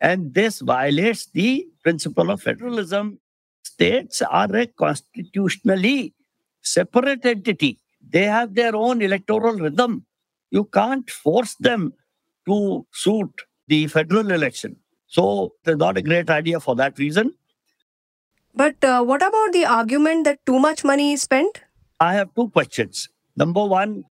and 0.00 0.32
this 0.32 0.60
violates 0.60 1.26
the 1.26 1.66
principle 1.82 2.30
of 2.30 2.40
federalism. 2.42 3.20
States 3.62 4.22
are 4.22 4.54
a 4.56 4.66
constitutionally 4.66 6.14
separate 6.62 7.26
entity. 7.26 7.78
They 8.08 8.24
have 8.24 8.54
their 8.54 8.74
own 8.74 9.02
electoral 9.02 9.54
rhythm. 9.54 10.06
You 10.50 10.64
can't 10.64 11.08
force 11.10 11.54
them 11.56 11.92
to 12.46 12.86
suit 12.92 13.42
the 13.68 13.86
federal 13.88 14.30
election. 14.30 14.76
So 15.06 15.54
it's 15.64 15.78
not 15.78 15.98
a 15.98 16.02
great 16.02 16.30
idea 16.30 16.60
for 16.60 16.74
that 16.76 16.98
reason. 16.98 17.34
But 18.54 18.82
uh, 18.84 19.02
what 19.02 19.22
about 19.22 19.52
the 19.52 19.64
argument 19.64 20.24
that 20.24 20.44
too 20.44 20.58
much 20.58 20.84
money 20.84 21.12
is 21.12 21.22
spent? 21.22 21.62
I 22.00 22.14
have 22.14 22.34
two 22.34 22.48
questions. 22.50 23.08
Number 23.36 23.64
one, 23.64 24.04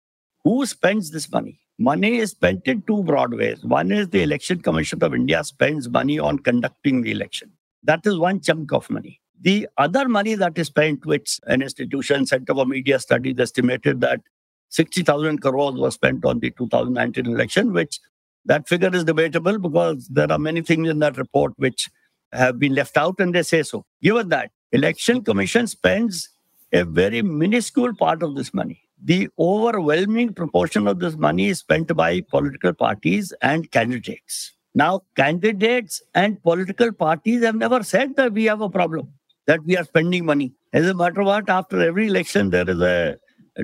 who 0.43 0.65
spends 0.65 1.12
this 1.12 1.32
money? 1.32 1.60
Money 1.78 2.17
is 2.17 2.32
spent 2.32 2.67
in 2.67 2.82
two 2.84 3.04
broad 3.04 3.34
ways. 3.34 3.63
One 3.63 3.91
is 3.91 4.10
the 4.10 4.21
Election 4.21 4.62
Commission 4.62 5.04
of 5.04 5.13
India 5.13 5.43
spends 5.43 5.89
money 5.89 6.19
on 6.19 6.39
conducting 6.39 7.02
the 7.02 7.12
election. 7.12 7.52
That 7.84 8.06
is 8.06 8.17
one 8.17 8.41
chunk 8.41 8.73
of 8.73 8.89
money. 8.89 9.21
The 9.41 9.67
other 9.78 10.10
money 10.10 10.36
that 10.36 10.58
is 10.58 10.67
spent, 10.67 11.06
which 11.06 11.39
an 11.47 11.62
institution, 11.62 12.25
Center 12.25 12.54
for 12.54 12.65
Media 12.65 12.99
Studies, 12.99 13.39
estimated 13.39 14.02
that 14.02 14.21
60,000 14.69 15.39
crores 15.39 15.75
was 15.75 15.93
spent 15.93 16.25
on 16.25 16.39
the 16.39 16.52
2019 16.52 17.25
election, 17.25 17.71
which 17.71 17.99
that 18.45 18.67
figure 18.67 18.93
is 18.93 19.06
debatable 19.06 19.58
because 19.58 20.08
there 20.10 20.32
are 20.32 20.39
many 20.39 20.62
things 20.62 20.89
in 20.89 20.99
that 20.99 21.17
report 21.17 21.54
which 21.58 21.89
have 22.34 22.60
been 22.60 22.76
left 22.76 22.98
out 22.98 23.20
and 23.20 23.34
they 23.34 23.44
say 23.44 23.63
so. 23.63 23.86
Given 24.02 24.30
that, 24.30 24.52
Election 24.72 25.24
Commission 25.24 25.68
spends 25.68 26.30
a 26.72 26.84
very 26.84 27.22
minuscule 27.22 27.96
part 27.96 28.22
of 28.22 28.36
this 28.36 28.54
money. 28.54 28.82
The 29.04 29.30
overwhelming 29.39 30.34
proportion 30.34 30.88
of 30.88 31.00
this 31.00 31.15
money 31.15 31.48
is 31.48 31.60
spent 31.60 31.96
by 31.96 32.22
political 32.22 32.74
parties 32.74 33.34
and 33.42 33.70
candidates. 33.72 34.54
Now, 34.76 35.02
candidates 35.15 36.02
and 36.13 36.42
political 36.44 36.92
parties 36.92 37.44
have 37.44 37.56
never 37.56 37.82
said 37.84 38.15
that 38.18 38.34
we 38.34 38.46
have 38.46 38.62
a 38.62 38.70
problem, 38.70 39.12
that 39.48 39.63
we 39.63 39.76
are 39.78 39.84
spending 39.84 40.26
money. 40.26 40.54
As 40.74 40.88
a 40.88 40.94
matter 40.94 41.22
of 41.22 41.28
fact, 41.28 41.50
after 41.50 41.82
every 41.82 42.08
election, 42.08 42.52
there 42.52 42.70
is 42.70 42.80
a 42.82 43.18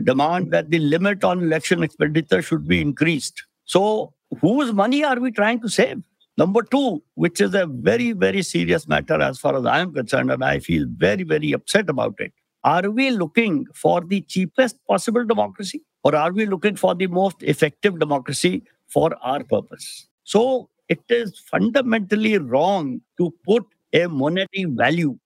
demand 0.03 0.51
that 0.51 0.71
the 0.71 0.79
limit 0.79 1.23
on 1.23 1.43
election 1.43 1.83
expenditure 1.83 2.41
should 2.41 2.67
be 2.67 2.81
increased. 2.81 3.43
So, 3.65 4.13
whose 4.41 4.73
money 4.73 5.03
are 5.03 5.19
we 5.19 5.31
trying 5.31 5.61
to 5.61 5.69
save? 5.69 6.01
Number 6.37 6.63
two, 6.63 7.01
which 7.13 7.39
is 7.39 7.53
a 7.53 7.65
very, 7.65 8.11
very 8.11 8.41
serious 8.41 8.87
matter 8.87 9.21
as 9.21 9.39
far 9.39 9.55
as 9.57 9.65
I 9.65 9.79
am 9.79 9.93
concerned, 9.93 10.31
and 10.31 10.43
I 10.43 10.59
feel 10.59 10.85
very, 10.89 11.23
very 11.23 11.53
upset 11.53 11.89
about 11.89 12.15
it. 12.19 12.33
Are 12.63 12.89
we 12.89 13.11
looking 13.11 13.67
for 13.73 14.01
the 14.01 14.21
cheapest 14.21 14.77
possible 14.87 15.23
democracy, 15.23 15.83
or 16.03 16.15
are 16.15 16.33
we 16.33 16.45
looking 16.45 16.75
for 16.75 16.93
the 16.93 17.07
most 17.07 17.41
effective 17.41 17.99
democracy 17.99 18.63
for 18.87 19.15
our 19.21 19.43
purpose? 19.43 20.09
So 20.23 20.69
it 20.89 21.03
is 21.09 21.39
fundamentally 21.39 22.37
wrong 22.37 23.01
to 23.17 23.33
put 23.45 23.63
a 23.93 24.07
monetary 24.07 24.65
value 24.65 25.17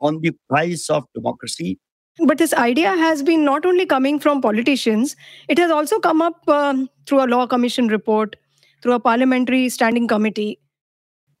on 0.00 0.20
the 0.20 0.32
price 0.48 0.90
of 0.90 1.04
democracy. 1.14 1.78
But 2.18 2.38
this 2.38 2.52
idea 2.52 2.90
has 2.90 3.22
been 3.22 3.44
not 3.44 3.64
only 3.64 3.86
coming 3.86 4.18
from 4.18 4.42
politicians, 4.42 5.16
it 5.48 5.58
has 5.58 5.70
also 5.70 5.98
come 6.00 6.20
up 6.20 6.46
um, 6.48 6.90
through 7.06 7.24
a 7.24 7.28
law 7.28 7.46
commission 7.46 7.88
report 7.88 8.36
through 8.81 8.93
a 8.93 8.99
parliamentary 8.99 9.69
standing 9.69 10.07
committee? 10.07 10.59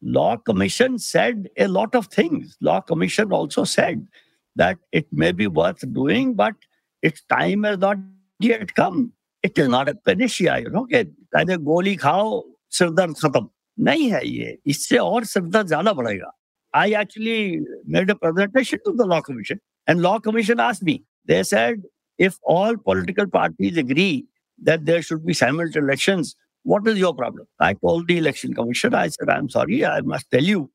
Law 0.01 0.37
Commission 0.37 0.99
said 0.99 1.49
a 1.57 1.67
lot 1.67 1.95
of 1.95 2.07
things. 2.07 2.57
Law 2.61 2.81
Commission 2.81 3.31
also 3.31 3.63
said 3.63 4.07
that 4.55 4.77
it 4.91 5.07
may 5.11 5.31
be 5.31 5.47
worth 5.47 5.83
doing, 5.93 6.33
but 6.33 6.53
its 7.01 7.23
time 7.29 7.63
has 7.63 7.77
not 7.77 7.97
yet 8.39 8.73
come. 8.75 9.11
It 9.43 9.57
is 9.57 9.67
not 9.67 9.89
a 9.89 9.95
panacea, 9.95 10.59
you 10.59 10.69
know, 10.69 10.85
कि 10.85 11.03
कहते 11.03 11.57
गोली 11.63 11.95
खाओ 11.95 12.29
सिरदर्द 12.77 13.15
खत्म 13.23 13.49
नहीं 13.87 14.09
है 14.11 14.21
ये 14.27 14.57
इससे 14.67 14.97
और 14.97 15.25
सिरदर्द 15.25 15.67
ज्यादा 15.67 15.93
बढ़ेगा 15.93 16.31
I 16.75 16.91
actually 16.91 17.61
made 17.85 18.09
a 18.09 18.15
presentation 18.15 18.79
to 18.85 18.91
the 18.91 19.05
Law 19.05 19.21
Commission, 19.21 19.61
and 19.87 20.01
Law 20.01 20.19
Commission 20.19 20.59
asked 20.59 20.83
me. 20.83 21.05
They 21.25 21.41
said, 21.43 21.83
if 22.17 22.37
all 22.43 22.75
political 22.75 23.27
parties 23.27 23.77
agree 23.77 24.25
that 24.61 24.85
there 24.85 25.01
should 25.01 25.25
be 25.25 25.33
simultaneous 25.33 25.77
elections, 25.77 26.35
what 26.62 26.86
is 26.86 26.98
your 26.98 27.14
problem? 27.14 27.46
I 27.58 27.74
called 27.74 28.08
the 28.08 28.18
election 28.18 28.54
commission, 28.54 28.94
I 28.94 29.08
said, 29.08 29.28
I'm 29.28 29.48
sorry, 29.48 29.84
I 29.84 30.00
must 30.00 30.30
tell 30.30 30.42
you 30.42 30.70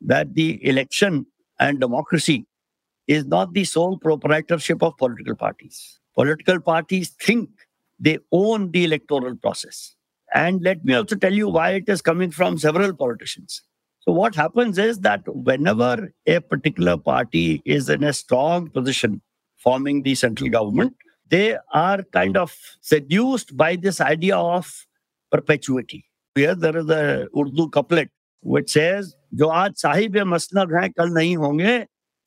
that 0.00 0.34
the 0.34 0.64
election 0.66 1.26
and 1.58 1.78
democracy 1.78 2.46
is 3.06 3.26
not 3.26 3.52
the 3.52 3.64
sole 3.64 3.98
proprietorship 3.98 4.82
of 4.82 4.96
political 4.96 5.36
parties. 5.36 5.98
Political 6.14 6.60
parties 6.60 7.10
think 7.10 7.50
they 7.98 8.18
own 8.32 8.70
the 8.70 8.84
electoral 8.84 9.36
process. 9.36 9.94
And 10.32 10.62
let 10.62 10.84
me 10.84 10.94
also 10.94 11.16
tell 11.16 11.32
you 11.32 11.48
why 11.48 11.70
it 11.70 11.88
is 11.88 12.02
coming 12.02 12.30
from 12.30 12.56
several 12.56 12.94
politicians. 12.94 13.62
So, 14.00 14.12
what 14.12 14.34
happens 14.34 14.78
is 14.78 15.00
that 15.00 15.22
whenever 15.26 16.12
a 16.26 16.40
particular 16.40 16.96
party 16.96 17.62
is 17.64 17.88
in 17.88 18.02
a 18.02 18.12
strong 18.12 18.70
position 18.70 19.20
forming 19.56 20.02
the 20.02 20.14
central 20.14 20.48
government, 20.48 20.94
they 21.28 21.56
are 21.72 22.02
kind 22.04 22.36
of 22.36 22.56
seduced 22.80 23.56
by 23.56 23.76
this 23.76 24.00
idea 24.00 24.36
of 24.36 24.86
perpetuity. 25.31 26.05
Here 26.35 26.55
there 26.55 26.77
is 26.77 26.89
a 26.89 27.27
Urdu 27.37 27.69
couplet 27.69 28.09
which 28.41 28.71
says, 28.71 29.15
जो 29.33 29.47
आज 29.47 29.73
साहिब 29.75 30.17
मसनद 30.33 30.73
हैं 30.73 30.91
कल 30.97 31.09
नहीं 31.13 31.35
होंगे 31.37 31.79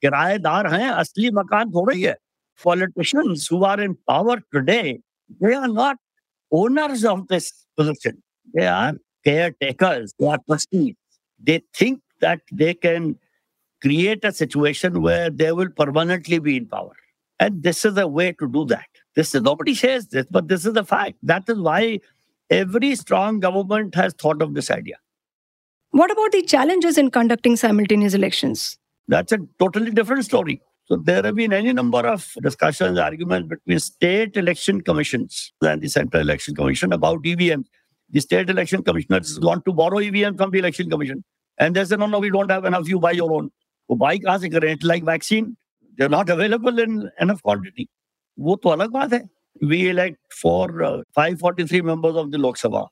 किराएदार 0.03 0.67
हैं 0.73 0.89
असली 0.91 1.31
मकान 1.35 1.71
थोड़े 1.73 1.95
ही 1.97 2.03
है 2.03 2.17
politicians 2.63 3.47
who 3.47 3.65
are 3.65 3.81
in 3.81 3.97
power 4.09 4.37
today 4.53 5.01
they 5.41 5.55
are 5.55 5.69
not 5.69 5.97
owners 6.51 7.05
of 7.05 7.27
this 7.29 7.53
position 7.77 8.21
they 8.55 8.67
are 8.67 8.95
caretakers 9.25 10.13
they 10.19 10.27
are 10.27 10.39
trustees 10.47 10.95
they 11.41 11.63
think 11.73 12.01
that 12.21 12.41
they 12.53 12.75
can 12.75 13.17
create 13.81 14.25
a 14.25 14.33
situation 14.33 15.03
where 15.03 15.31
they 15.31 15.53
will 15.53 15.71
permanently 15.83 16.39
be 16.39 16.57
in 16.57 16.67
power 16.67 16.97
and 17.39 17.63
this 17.63 17.85
is 17.85 17.97
a 17.97 18.09
way 18.09 18.33
to 18.33 18.49
do 18.49 18.65
that 18.65 19.03
this 19.15 19.35
is 19.35 19.43
nobody 19.43 19.75
says 19.75 20.09
this 20.09 20.27
but 20.31 20.49
this 20.49 20.67
is 20.67 20.73
the 20.73 20.85
fact 20.85 21.17
that 21.23 21.49
is 21.49 21.59
why 21.59 22.01
Every 22.51 22.95
strong 22.95 23.41
government 23.41 23.95
has 23.95 24.15
thought 24.15 24.43
of 24.43 24.55
this 24.55 24.71
idea. 24.71 24.97
What 25.91 26.11
about 26.11 26.33
the 26.33 26.43
challenges 26.43 26.99
in 26.99 27.11
conducting 27.11 27.57
simultaneous 27.57 28.15
elections? 28.15 28.79
That's 29.07 29.33
a 29.33 29.39
totally 29.59 29.91
different 29.91 30.25
story. 30.25 30.61
So 30.87 30.97
there 30.97 31.23
have 31.23 31.35
been 31.35 31.53
any 31.53 31.73
number 31.73 32.01
of 32.07 32.33
discussions, 32.43 32.99
arguments 32.99 33.49
between 33.49 33.79
state 33.79 34.37
election 34.37 34.81
commissions 34.81 35.53
and 35.63 35.83
the 35.83 35.89
central 35.89 36.23
election 36.23 36.55
commission 36.55 36.93
about 36.93 37.27
EVM. 37.27 37.63
The 38.11 38.21
state 38.21 38.49
election 38.49 38.83
commissioners 38.83 39.39
want 39.41 39.67
to 39.67 39.73
borrow 39.73 39.99
EVM 39.99 40.37
from 40.37 40.51
the 40.51 40.59
election 40.59 40.89
commission. 40.89 41.25
And 41.59 41.77
they 41.77 41.85
say, 41.85 41.97
no, 41.97 42.07
no, 42.07 42.19
we 42.19 42.31
don't 42.31 42.51
have 42.51 42.65
enough, 42.65 42.89
you 42.89 42.99
buy 42.99 43.13
your 43.13 43.33
own. 43.33 43.51
वो 43.91 43.97
buy 43.99 44.19
कहाँ 44.19 44.39
से 44.39 44.49
करें 44.49 44.77
like 44.85 45.05
vaccine 45.05 45.57
they're 45.97 46.09
not 46.09 46.29
available 46.29 46.79
in 46.79 47.09
enough 47.21 47.43
quantity 47.43 47.89
वो 48.39 48.57
तो 48.57 48.69
अलग 48.69 48.91
बात 48.91 49.13
है 49.13 49.29
we 49.68 49.90
elect 49.90 50.18
for 50.32 50.84
uh, 50.84 51.02
543 51.14 51.82
members 51.82 52.16
of 52.16 52.32
the 52.32 52.38
Lok 52.38 52.58
Sabha. 52.58 52.88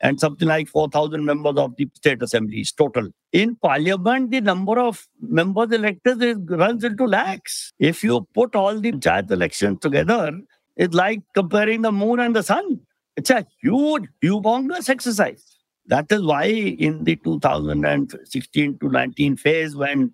and 0.00 0.20
something 0.20 0.46
like 0.46 0.68
4,000 0.68 1.24
members 1.24 1.56
of 1.56 1.74
the 1.76 1.88
state 1.94 2.22
assemblies 2.22 2.70
total. 2.72 3.08
In 3.32 3.56
parliament, 3.56 4.30
the 4.30 4.40
number 4.40 4.78
of 4.78 5.06
members 5.20 5.72
elected 5.72 6.22
is, 6.22 6.36
runs 6.48 6.84
into 6.84 7.04
lakhs. 7.04 7.72
If 7.78 8.04
you 8.04 8.26
put 8.32 8.54
all 8.54 8.78
the 8.80 8.92
panchayat 8.92 9.30
elections 9.30 9.80
together, 9.80 10.40
it's 10.76 10.94
like 10.94 11.22
comparing 11.34 11.82
the 11.82 11.90
moon 11.90 12.20
and 12.20 12.36
the 12.36 12.44
sun. 12.44 12.80
It's 13.16 13.30
a 13.30 13.44
huge, 13.60 14.04
humongous 14.22 14.88
exercise. 14.88 15.44
That 15.86 16.12
is 16.12 16.22
why 16.22 16.44
in 16.44 17.02
the 17.02 17.16
2016 17.16 18.78
to 18.78 18.88
19 18.88 19.36
phase, 19.36 19.74
when 19.74 20.12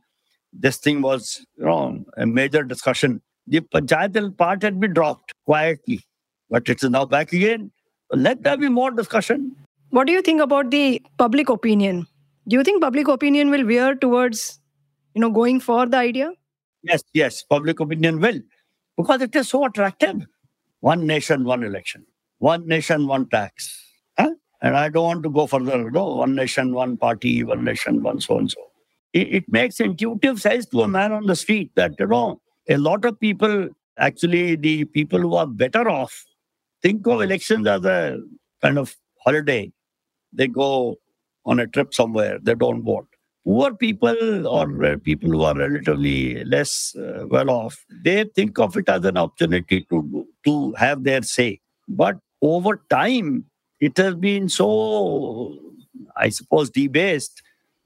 this 0.52 0.78
thing 0.78 1.02
was 1.02 1.44
you 1.58 1.66
know, 1.66 2.04
a 2.16 2.24
major 2.24 2.62
discussion, 2.62 3.20
the 3.46 3.60
panchayat 3.60 4.36
part 4.36 4.62
had 4.62 4.80
been 4.80 4.92
dropped 4.92 5.32
quietly. 5.44 6.00
But 6.50 6.68
it's 6.68 6.84
now 6.84 7.04
back 7.04 7.32
again. 7.32 7.70
Let 8.12 8.42
there 8.42 8.56
be 8.56 8.68
more 8.68 8.90
discussion. 8.90 9.56
What 9.90 10.06
do 10.06 10.12
you 10.12 10.22
think 10.22 10.40
about 10.40 10.70
the 10.70 11.02
public 11.18 11.48
opinion? 11.48 12.06
Do 12.48 12.56
you 12.56 12.62
think 12.62 12.82
public 12.82 13.08
opinion 13.08 13.50
will 13.50 13.64
veer 13.64 13.94
towards, 13.94 14.60
you 15.14 15.20
know, 15.20 15.30
going 15.30 15.60
for 15.60 15.86
the 15.86 15.96
idea? 15.96 16.32
Yes, 16.82 17.02
yes, 17.12 17.42
public 17.42 17.80
opinion 17.80 18.20
will. 18.20 18.40
Because 18.96 19.22
it 19.22 19.34
is 19.34 19.48
so 19.48 19.64
attractive. 19.64 20.26
One 20.80 21.06
nation, 21.06 21.44
one 21.44 21.64
election. 21.64 22.04
One 22.38 22.66
nation, 22.66 23.06
one 23.06 23.28
tax. 23.28 23.82
Huh? 24.18 24.30
And 24.60 24.76
I 24.76 24.88
don't 24.90 25.04
want 25.04 25.22
to 25.22 25.30
go 25.30 25.46
further. 25.46 25.90
No, 25.90 26.16
one 26.16 26.34
nation, 26.34 26.74
one 26.74 26.96
party, 26.96 27.42
one 27.42 27.64
nation, 27.64 28.02
one 28.02 28.20
so 28.20 28.38
and 28.38 28.50
so. 28.50 28.60
It, 29.12 29.34
it 29.34 29.44
makes 29.48 29.80
intuitive 29.80 30.40
sense 30.40 30.66
to 30.66 30.82
a 30.82 30.88
man 30.88 31.12
on 31.12 31.26
the 31.26 31.36
street 31.36 31.72
that, 31.76 31.92
you 31.98 32.06
know, 32.06 32.40
a 32.68 32.76
lot 32.76 33.04
of 33.04 33.18
people, 33.20 33.68
actually, 33.98 34.56
the 34.56 34.84
people 34.84 35.20
who 35.20 35.34
are 35.34 35.46
better 35.46 35.88
off, 35.88 36.24
think 36.82 37.06
of 37.06 37.20
elections 37.20 37.66
as 37.66 37.84
a 37.84 38.18
kind 38.62 38.78
of 38.78 38.94
holiday. 39.22 39.72
They 40.32 40.48
go 40.48 40.98
on 41.46 41.60
a 41.60 41.66
trip 41.66 41.94
somewhere, 41.94 42.38
they 42.42 42.54
don't 42.54 42.82
vote. 42.82 43.06
Poor 43.44 43.74
people 43.74 44.46
or 44.46 44.84
uh, 44.84 44.96
people 44.96 45.30
who 45.30 45.42
are 45.42 45.54
relatively 45.54 46.42
less 46.44 46.96
uh, 46.96 47.26
well 47.28 47.50
off, 47.50 47.84
they 48.02 48.24
think 48.24 48.58
of 48.58 48.76
it 48.76 48.88
as 48.88 49.04
an 49.04 49.18
opportunity 49.18 49.82
to, 49.90 50.26
to 50.44 50.72
have 50.72 51.04
their 51.04 51.22
say. 51.22 51.60
But 51.86 52.16
over 52.40 52.82
time, 52.88 53.44
it 53.80 53.98
has 53.98 54.14
been 54.14 54.48
so, 54.48 55.58
I 56.16 56.30
suppose, 56.30 56.70
debased 56.70 57.42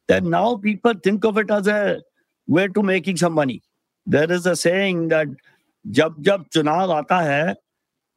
that 0.07 0.23
now 0.23 0.57
people 0.57 0.95
think 1.03 1.25
of 1.25 1.39
it 1.39 1.51
as 1.51 1.67
a 1.67 2.03
way 2.47 2.69
to 2.69 2.83
making 2.83 3.17
some 3.17 3.33
money. 3.33 3.63
There 4.08 4.32
is 4.32 4.46
a 4.46 4.56
saying 4.56 5.08
that 5.10 5.28
जब 5.92 6.16
जब 6.24 6.46
चुनाव 6.54 6.92
आता 6.92 7.20
है 7.22 7.56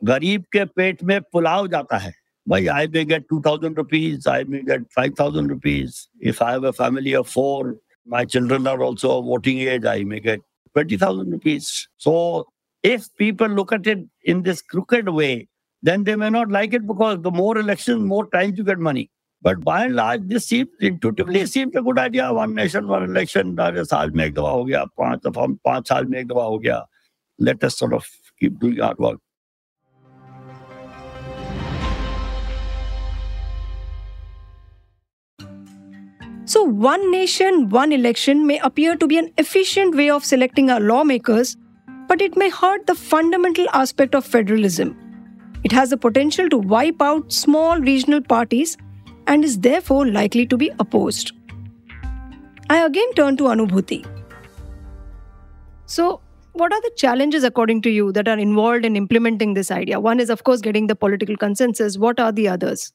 गरीब 0.05 0.45
के 0.53 0.65
पेट 0.65 1.03
में 1.05 1.21
पुलाव 1.33 1.69
जाता 1.69 1.99
है 1.99 2.13
भाई 2.49 2.67
I 2.67 2.87
may 2.87 3.05
get 3.05 3.29
2000 3.29 3.77
rupees, 3.77 4.27
I 4.27 4.45
may 4.45 4.63
get 4.63 4.83
5000 4.93 5.51
rupees. 5.51 6.09
If 6.21 6.43
I 6.43 6.53
have 6.53 6.65
a 6.65 6.73
family 6.73 7.15
of 7.15 7.29
four, 7.29 7.77
my 8.05 8.25
children 8.25 8.67
are 8.67 8.83
also 8.83 9.19
of 9.19 9.25
voting 9.25 9.59
age, 9.61 9.85
I 9.85 10.05
may 10.05 10.21
get 10.21 10.41
20,000 10.75 11.33
rupees. 11.33 11.89
So 11.97 12.47
if 12.83 13.09
people 13.17 13.49
look 13.49 13.73
at 13.73 13.87
it 13.87 14.07
in 14.25 14.43
this 14.43 14.63
crooked 14.63 15.09
way, 15.09 15.49
then 15.83 16.05
they 16.05 16.15
may 16.15 16.31
not 16.31 16.51
like 16.51 16.73
it 16.73 16.87
because 16.87 17.21
the 17.23 17.31
more 17.31 17.59
elections, 17.59 18.03
more 18.03 18.29
times 18.29 18.59
you 18.59 18.65
get 18.65 18.79
money. 18.79 19.11
But 19.43 19.61
by 19.65 19.85
and 19.85 19.95
large, 19.95 20.23
this 20.27 20.47
seems 20.47 20.69
intuitively 20.81 21.47
seems 21.47 21.77
a 21.77 21.83
good 21.83 21.99
idea. 21.99 22.33
One 22.33 22.55
nation, 22.55 22.89
one 22.89 23.05
election. 23.05 23.57
अरे 23.61 23.85
साल 23.85 24.11
में 24.11 24.25
एक 24.25 24.35
दफा 24.35 24.51
हो 24.51 24.65
गया 24.65 24.85
पांच 25.01 25.21
दफा 25.27 25.47
पांच 25.65 25.89
साल 25.89 26.05
में 26.05 26.19
एक 26.21 26.27
दफा 26.29 26.43
हो 26.43 26.59
गया 26.59 26.85
Let 27.39 27.63
us 27.65 27.77
sort 27.77 27.93
of 27.93 28.09
keep 28.41 28.59
doing 28.59 28.81
our 28.81 28.95
work. 28.99 29.21
So, 36.49 36.63
one 36.63 37.11
nation, 37.11 37.69
one 37.69 37.93
election 37.93 38.47
may 38.47 38.59
appear 38.61 38.97
to 38.97 39.07
be 39.07 39.19
an 39.19 39.33
efficient 39.37 39.97
way 39.97 40.11
of 40.11 40.25
selecting 40.25 40.71
our 40.71 40.81
lawmakers, 40.81 41.57
but 42.09 42.21
it 42.21 42.37
may 42.37 42.49
hurt 42.51 42.87
the 42.87 42.95
fundamental 42.95 43.67
aspect 43.73 44.15
of 44.15 44.25
federalism. 44.25 44.97
It 45.65 45.73
has 45.73 45.91
the 45.91 45.97
potential 45.97 46.49
to 46.51 46.59
wipe 46.59 47.03
out 47.03 47.33
small 47.33 47.81
regional 47.81 48.21
parties 48.21 48.77
and 49.32 49.46
is 49.46 49.60
therefore 49.66 50.06
likely 50.08 50.46
to 50.46 50.58
be 50.58 50.70
opposed. 50.80 51.32
I 52.70 52.80
again 52.86 53.14
turn 53.14 53.38
to 53.38 53.46
Anubhuti. 53.52 54.06
So, 55.86 56.20
what 56.54 56.74
are 56.74 56.82
the 56.82 56.92
challenges, 56.98 57.46
according 57.46 57.82
to 57.84 57.90
you, 57.90 58.12
that 58.12 58.28
are 58.28 58.38
involved 58.38 58.86
in 58.86 58.98
implementing 58.98 59.54
this 59.54 59.72
idea? 59.72 60.02
One 60.02 60.20
is, 60.20 60.30
of 60.30 60.44
course, 60.44 60.60
getting 60.60 60.88
the 60.88 60.96
political 60.96 61.38
consensus. 61.38 61.98
What 61.98 62.20
are 62.20 62.34
the 62.34 62.50
others? 62.50 62.92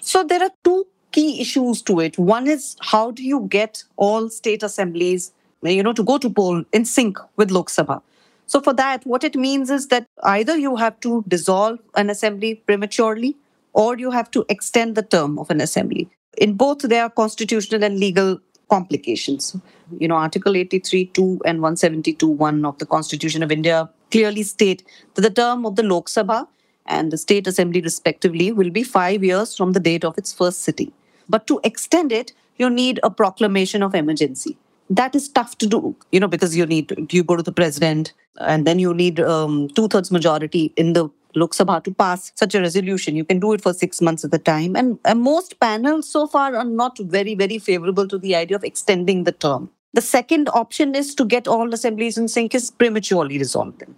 So, 0.00 0.24
there 0.24 0.42
are 0.42 0.50
two 0.64 0.86
key 1.12 1.40
issues 1.40 1.82
to 1.82 2.00
it. 2.00 2.18
One 2.18 2.48
is 2.48 2.76
how 2.80 3.12
do 3.12 3.22
you 3.22 3.46
get 3.48 3.84
all 3.96 4.28
state 4.28 4.64
assemblies, 4.64 5.30
you 5.62 5.84
know, 5.84 5.92
to 5.92 6.02
go 6.02 6.18
to 6.18 6.30
poll 6.30 6.64
in 6.72 6.84
sync 6.84 7.18
with 7.36 7.52
Lok 7.52 7.68
Sabha? 7.68 8.00
So, 8.46 8.60
for 8.60 8.74
that, 8.74 9.06
what 9.06 9.22
it 9.22 9.36
means 9.36 9.70
is 9.70 9.86
that 9.88 10.08
either 10.24 10.56
you 10.56 10.74
have 10.76 10.98
to 11.00 11.24
dissolve 11.28 11.78
an 11.94 12.10
assembly 12.10 12.56
prematurely 12.66 13.36
or 13.72 13.98
you 13.98 14.10
have 14.10 14.30
to 14.32 14.44
extend 14.48 14.94
the 14.94 15.02
term 15.02 15.38
of 15.38 15.50
an 15.50 15.60
assembly. 15.60 16.08
In 16.38 16.54
both, 16.54 16.82
there 16.82 17.04
are 17.04 17.10
constitutional 17.10 17.84
and 17.84 17.98
legal 17.98 18.38
complications. 18.70 19.56
You 19.98 20.08
know, 20.08 20.14
Article 20.14 20.56
83 20.56 21.06
2 21.06 21.42
and 21.44 21.60
172 21.60 22.26
1 22.26 22.64
of 22.64 22.78
the 22.78 22.86
Constitution 22.86 23.42
of 23.42 23.52
India 23.52 23.88
clearly 24.10 24.42
state 24.42 24.84
that 25.14 25.22
the 25.22 25.30
term 25.30 25.66
of 25.66 25.76
the 25.76 25.82
Lok 25.82 26.08
Sabha 26.08 26.46
and 26.86 27.12
the 27.12 27.18
State 27.18 27.46
Assembly, 27.46 27.80
respectively, 27.80 28.50
will 28.52 28.70
be 28.70 28.82
five 28.82 29.24
years 29.24 29.56
from 29.56 29.72
the 29.72 29.80
date 29.80 30.04
of 30.04 30.18
its 30.18 30.32
first 30.32 30.62
sitting. 30.62 30.92
But 31.28 31.46
to 31.46 31.60
extend 31.64 32.12
it, 32.12 32.32
you 32.56 32.68
need 32.70 33.00
a 33.02 33.10
proclamation 33.10 33.82
of 33.82 33.94
emergency. 33.94 34.56
That 34.90 35.14
is 35.14 35.28
tough 35.28 35.56
to 35.58 35.66
do, 35.66 35.96
you 36.10 36.20
know, 36.20 36.28
because 36.28 36.56
you 36.56 36.66
need 36.66 37.12
you 37.12 37.22
go 37.22 37.36
to 37.36 37.42
the 37.42 37.52
president 37.52 38.12
and 38.38 38.66
then 38.66 38.78
you 38.78 38.92
need 38.94 39.20
um, 39.20 39.68
two 39.68 39.88
thirds 39.88 40.10
majority 40.10 40.72
in 40.76 40.92
the 40.92 41.08
Lok 41.34 41.52
Sabha 41.52 41.82
to 41.84 41.92
pass 41.92 42.32
such 42.34 42.54
a 42.54 42.60
resolution. 42.60 43.16
You 43.16 43.24
can 43.24 43.40
do 43.40 43.52
it 43.52 43.60
for 43.60 43.72
six 43.72 44.00
months 44.00 44.24
at 44.24 44.34
a 44.34 44.38
time. 44.38 44.76
And, 44.76 44.98
and 45.04 45.20
most 45.20 45.58
panels 45.60 46.08
so 46.08 46.26
far 46.26 46.54
are 46.56 46.64
not 46.64 46.98
very, 46.98 47.34
very 47.34 47.58
favorable 47.58 48.06
to 48.08 48.18
the 48.18 48.34
idea 48.34 48.56
of 48.56 48.64
extending 48.64 49.24
the 49.24 49.32
term. 49.32 49.70
The 49.94 50.00
second 50.00 50.48
option 50.50 50.94
is 50.94 51.14
to 51.16 51.24
get 51.24 51.46
all 51.46 51.72
assemblies 51.72 52.16
in 52.16 52.28
sync 52.28 52.54
is 52.54 52.70
prematurely 52.70 53.38
resolve 53.38 53.78
them. 53.78 53.94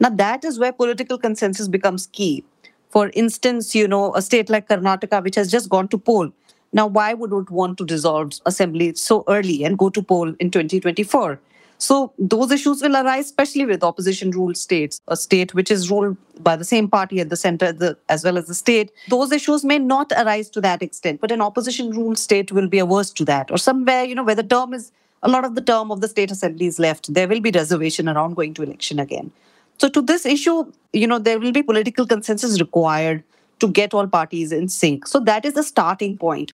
Now, 0.00 0.10
that 0.10 0.44
is 0.44 0.58
where 0.58 0.72
political 0.72 1.18
consensus 1.18 1.68
becomes 1.68 2.06
key. 2.08 2.44
For 2.90 3.10
instance, 3.14 3.74
you 3.74 3.88
know, 3.88 4.14
a 4.14 4.22
state 4.22 4.48
like 4.48 4.68
Karnataka, 4.68 5.22
which 5.22 5.34
has 5.34 5.50
just 5.50 5.68
gone 5.68 5.88
to 5.88 5.98
poll, 5.98 6.32
now, 6.72 6.86
why 6.86 7.14
would 7.14 7.32
it 7.32 7.50
want 7.50 7.78
to 7.78 7.86
dissolve 7.86 8.32
assembly 8.44 8.94
so 8.94 9.24
early 9.26 9.64
and 9.64 9.78
go 9.78 9.88
to 9.88 10.02
poll 10.02 10.34
in 10.38 10.50
2024? 10.50 11.40
So 11.78 12.12
those 12.18 12.50
issues 12.50 12.82
will 12.82 12.96
arise, 12.96 13.26
especially 13.26 13.64
with 13.64 13.84
opposition 13.84 14.32
ruled 14.32 14.56
states, 14.56 15.00
a 15.06 15.16
state 15.16 15.54
which 15.54 15.70
is 15.70 15.90
ruled 15.90 16.16
by 16.40 16.56
the 16.56 16.64
same 16.64 16.88
party 16.88 17.20
at 17.20 17.30
the 17.30 17.36
center 17.36 17.70
the, 17.72 17.96
as 18.08 18.24
well 18.24 18.36
as 18.36 18.46
the 18.46 18.54
state. 18.54 18.90
Those 19.08 19.30
issues 19.30 19.64
may 19.64 19.78
not 19.78 20.12
arise 20.12 20.50
to 20.50 20.60
that 20.62 20.82
extent, 20.82 21.20
but 21.20 21.30
an 21.30 21.40
opposition 21.40 21.90
ruled 21.90 22.18
state 22.18 22.50
will 22.50 22.68
be 22.68 22.80
averse 22.80 23.10
to 23.12 23.24
that. 23.26 23.50
Or 23.52 23.58
somewhere, 23.58 24.04
you 24.04 24.16
know, 24.16 24.24
where 24.24 24.34
the 24.34 24.42
term 24.42 24.74
is 24.74 24.90
a 25.22 25.28
lot 25.28 25.44
of 25.44 25.54
the 25.54 25.60
term 25.60 25.90
of 25.90 26.00
the 26.00 26.08
state 26.08 26.30
assembly 26.30 26.66
is 26.66 26.78
left, 26.78 27.12
there 27.12 27.28
will 27.28 27.40
be 27.40 27.50
reservation 27.50 28.08
around 28.08 28.34
going 28.34 28.54
to 28.54 28.62
election 28.62 28.98
again. 28.98 29.32
So 29.78 29.88
to 29.88 30.02
this 30.02 30.26
issue, 30.26 30.72
you 30.92 31.06
know, 31.06 31.18
there 31.18 31.38
will 31.38 31.52
be 31.52 31.62
political 31.62 32.06
consensus 32.06 32.60
required 32.60 33.24
to 33.60 33.68
get 33.68 33.94
all 33.94 34.06
parties 34.06 34.52
in 34.52 34.68
sync. 34.68 35.06
So 35.06 35.20
that 35.20 35.44
is 35.44 35.54
the 35.54 35.62
starting 35.62 36.16
point. 36.16 36.52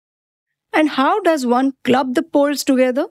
And 0.74 0.90
how 0.90 1.22
does 1.22 1.46
one 1.46 1.74
club 1.84 2.16
the 2.16 2.24
polls 2.24 2.64
together? 2.64 3.08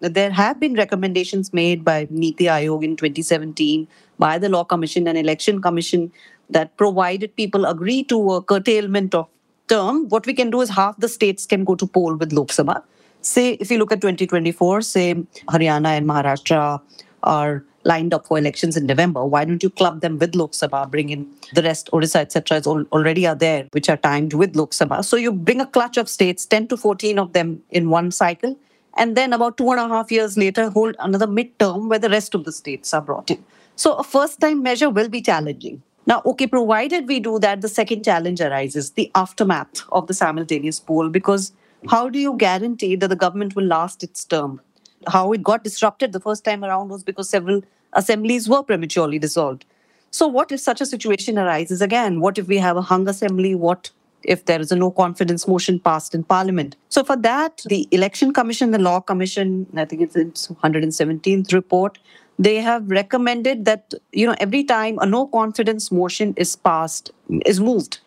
There 0.00 0.30
have 0.30 0.60
been 0.60 0.74
recommendations 0.74 1.52
made 1.52 1.84
by 1.84 2.06
Niti 2.10 2.44
Aayog 2.44 2.84
in 2.84 2.96
2017, 2.96 3.88
by 4.18 4.38
the 4.38 4.48
Law 4.48 4.64
Commission 4.64 5.08
and 5.08 5.16
Election 5.16 5.62
Commission 5.62 6.12
that 6.50 6.76
provided 6.76 7.34
people 7.36 7.64
agree 7.64 8.04
to 8.04 8.32
a 8.32 8.42
curtailment 8.42 9.14
of 9.14 9.28
term, 9.68 10.08
what 10.08 10.26
we 10.26 10.34
can 10.34 10.50
do 10.50 10.60
is 10.60 10.70
half 10.70 10.96
the 10.98 11.08
states 11.08 11.46
can 11.46 11.64
go 11.64 11.74
to 11.74 11.86
poll 11.86 12.14
with 12.14 12.32
Lok 12.32 12.48
Sabha. 12.48 12.82
Say, 13.20 13.52
if 13.54 13.70
you 13.70 13.78
look 13.78 13.90
at 13.90 14.00
2024, 14.00 14.82
say 14.82 15.14
Haryana 15.48 15.96
and 15.96 16.06
Maharashtra 16.06 16.80
are 17.24 17.64
lined 17.82 18.14
up 18.14 18.26
for 18.26 18.38
elections 18.38 18.76
in 18.76 18.86
November. 18.86 19.24
Why 19.24 19.44
don't 19.44 19.62
you 19.62 19.70
club 19.70 20.00
them 20.00 20.18
with 20.18 20.34
Lok 20.34 20.52
Sabha, 20.52 20.88
bring 20.90 21.10
in 21.10 21.26
the 21.54 21.62
rest, 21.62 21.88
Odisha, 21.92 22.16
etc., 22.16 22.60
already 22.92 23.26
are 23.26 23.34
there, 23.34 23.66
which 23.72 23.88
are 23.88 23.96
timed 23.96 24.34
with 24.34 24.54
Lok 24.54 24.70
Sabha. 24.70 25.04
So 25.04 25.16
you 25.16 25.32
bring 25.32 25.60
a 25.60 25.66
clutch 25.66 25.96
of 25.96 26.08
states, 26.08 26.46
10 26.46 26.68
to 26.68 26.76
14 26.76 27.18
of 27.18 27.32
them 27.32 27.62
in 27.70 27.90
one 27.90 28.10
cycle, 28.10 28.56
and 28.96 29.16
then 29.16 29.32
about 29.32 29.56
two 29.56 29.70
and 29.70 29.80
a 29.80 29.88
half 29.88 30.10
years 30.10 30.36
later, 30.36 30.70
hold 30.70 30.96
another 30.98 31.26
midterm 31.26 31.88
where 31.88 31.98
the 31.98 32.08
rest 32.08 32.34
of 32.34 32.44
the 32.44 32.52
states 32.52 32.94
are 32.94 33.02
brought 33.02 33.30
in. 33.30 33.44
So 33.76 33.94
a 33.94 34.04
first 34.04 34.40
time 34.40 34.62
measure 34.62 34.88
will 34.88 35.08
be 35.08 35.20
challenging. 35.20 35.82
Now, 36.06 36.22
okay, 36.24 36.46
provided 36.46 37.06
we 37.08 37.20
do 37.20 37.38
that, 37.40 37.60
the 37.60 37.68
second 37.68 38.04
challenge 38.04 38.40
arises 38.40 38.92
the 38.92 39.10
aftermath 39.14 39.82
of 39.90 40.06
the 40.06 40.14
simultaneous 40.14 40.80
poll, 40.80 41.08
because 41.08 41.52
how 41.88 42.08
do 42.08 42.18
you 42.18 42.36
guarantee 42.36 42.96
that 42.96 43.08
the 43.08 43.16
government 43.16 43.54
will 43.54 43.64
last 43.64 44.02
its 44.02 44.24
term? 44.24 44.60
How 45.08 45.32
it 45.32 45.42
got 45.42 45.64
disrupted 45.64 46.12
the 46.12 46.20
first 46.20 46.44
time 46.44 46.64
around 46.64 46.88
was 46.88 47.04
because 47.04 47.28
several 47.28 47.62
assemblies 47.92 48.48
were 48.48 48.62
prematurely 48.62 49.18
dissolved. 49.18 49.64
So, 50.10 50.26
what 50.26 50.50
if 50.52 50.60
such 50.60 50.80
a 50.80 50.86
situation 50.86 51.38
arises 51.38 51.82
again? 51.82 52.20
What 52.20 52.38
if 52.38 52.46
we 52.46 52.58
have 52.58 52.76
a 52.76 52.82
hung 52.82 53.08
assembly? 53.08 53.54
What 53.54 53.90
if 54.26 54.44
there 54.44 54.60
is 54.60 54.72
a 54.72 54.76
no 54.76 54.90
confidence 54.90 55.46
motion 55.48 55.78
passed 55.80 56.14
in 56.14 56.24
parliament. 56.24 56.76
So 56.88 57.04
for 57.04 57.16
that, 57.16 57.62
the 57.66 57.88
election 57.90 58.32
commission, 58.32 58.72
the 58.72 58.78
law 58.78 59.00
commission, 59.00 59.66
I 59.76 59.84
think 59.84 60.02
it's 60.02 60.16
its 60.16 60.48
117th 60.48 61.52
report, 61.52 61.98
they 62.38 62.56
have 62.56 62.90
recommended 62.90 63.64
that, 63.64 63.94
you 64.12 64.26
know, 64.26 64.36
every 64.38 64.64
time 64.64 64.98
a 64.98 65.06
no 65.06 65.26
confidence 65.26 65.90
motion 65.90 66.34
is 66.36 66.54
passed, 66.54 67.10
is 67.46 67.60
moved 67.60 68.00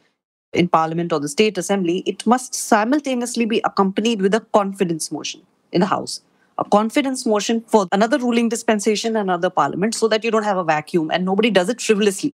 in 0.53 0.67
parliament 0.67 1.13
or 1.13 1.19
the 1.19 1.29
state 1.29 1.57
assembly, 1.57 2.03
it 2.05 2.25
must 2.25 2.53
simultaneously 2.53 3.45
be 3.45 3.61
accompanied 3.63 4.21
with 4.21 4.33
a 4.33 4.41
confidence 4.53 5.11
motion 5.11 5.41
in 5.71 5.81
the 5.81 5.87
house. 5.87 6.21
A 6.57 6.65
confidence 6.65 7.25
motion 7.25 7.63
for 7.67 7.87
another 7.91 8.17
ruling 8.17 8.49
dispensation, 8.49 9.15
another 9.15 9.49
parliament, 9.49 9.95
so 9.95 10.07
that 10.09 10.23
you 10.23 10.31
don't 10.31 10.43
have 10.43 10.57
a 10.57 10.63
vacuum 10.63 11.09
and 11.09 11.23
nobody 11.23 11.49
does 11.49 11.69
it 11.69 11.81
frivolously. 11.81 12.33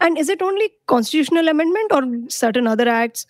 And 0.00 0.18
is 0.18 0.28
it 0.28 0.42
only 0.42 0.70
constitutional 0.86 1.48
amendment 1.48 1.92
or 1.92 2.30
certain 2.30 2.66
other 2.66 2.88
acts 2.88 3.26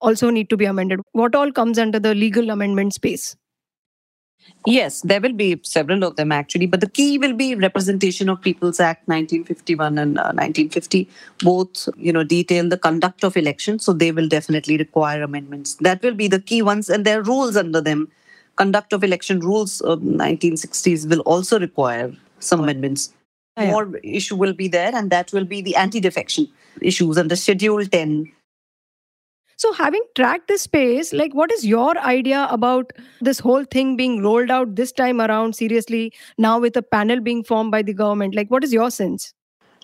also 0.00 0.30
need 0.30 0.50
to 0.50 0.56
be 0.56 0.64
amended? 0.64 1.00
What 1.12 1.34
all 1.34 1.52
comes 1.52 1.78
under 1.78 1.98
the 1.98 2.14
legal 2.14 2.50
amendment 2.50 2.94
space? 2.94 3.36
Yes, 4.66 5.02
there 5.02 5.20
will 5.20 5.32
be 5.32 5.60
several 5.62 6.04
of 6.04 6.16
them 6.16 6.32
actually, 6.32 6.66
but 6.66 6.80
the 6.80 6.88
key 6.88 7.18
will 7.18 7.32
be 7.32 7.54
Representation 7.54 8.28
of 8.28 8.40
People's 8.40 8.80
Act 8.80 9.06
1951 9.08 9.98
and 9.98 10.18
uh, 10.18 10.34
1950. 10.34 11.08
Both, 11.40 11.88
you 11.96 12.12
know, 12.12 12.24
detail 12.24 12.68
the 12.68 12.78
conduct 12.78 13.24
of 13.24 13.36
elections, 13.36 13.84
so 13.84 13.92
they 13.92 14.12
will 14.12 14.28
definitely 14.28 14.76
require 14.76 15.22
amendments. 15.22 15.74
That 15.74 16.02
will 16.02 16.14
be 16.14 16.28
the 16.28 16.40
key 16.40 16.62
ones, 16.62 16.88
and 16.88 17.04
there 17.04 17.20
are 17.20 17.22
rules 17.22 17.56
under 17.56 17.80
them. 17.80 18.08
Conduct 18.56 18.92
of 18.92 19.02
election 19.02 19.40
rules 19.40 19.80
of 19.80 20.00
1960s 20.00 21.08
will 21.08 21.20
also 21.20 21.58
require 21.58 22.12
some 22.38 22.60
amendments. 22.60 23.12
Yeah. 23.58 23.70
More 23.70 23.98
issue 24.02 24.36
will 24.36 24.54
be 24.54 24.68
there, 24.68 24.94
and 24.94 25.10
that 25.10 25.32
will 25.32 25.44
be 25.44 25.60
the 25.60 25.76
anti-defection 25.76 26.48
issues 26.80 27.18
and 27.18 27.30
the 27.30 27.36
Schedule 27.36 27.84
10 27.84 28.32
So, 29.58 29.72
having 29.74 30.02
tracked 30.16 30.48
this 30.48 30.62
space, 30.62 31.12
like 31.12 31.34
what 31.34 31.52
is 31.52 31.64
your 31.66 31.96
idea 31.98 32.48
about 32.50 32.92
this 33.20 33.38
whole 33.38 33.64
thing 33.64 33.96
being 33.96 34.22
rolled 34.22 34.50
out 34.50 34.74
this 34.74 34.90
time 34.92 35.20
around 35.20 35.54
seriously 35.54 36.12
now 36.38 36.58
with 36.58 36.76
a 36.76 36.82
panel 36.82 37.20
being 37.20 37.44
formed 37.44 37.70
by 37.70 37.82
the 37.82 37.94
government? 37.94 38.34
Like, 38.34 38.50
what 38.50 38.64
is 38.64 38.72
your 38.72 38.90
sense? 38.90 39.34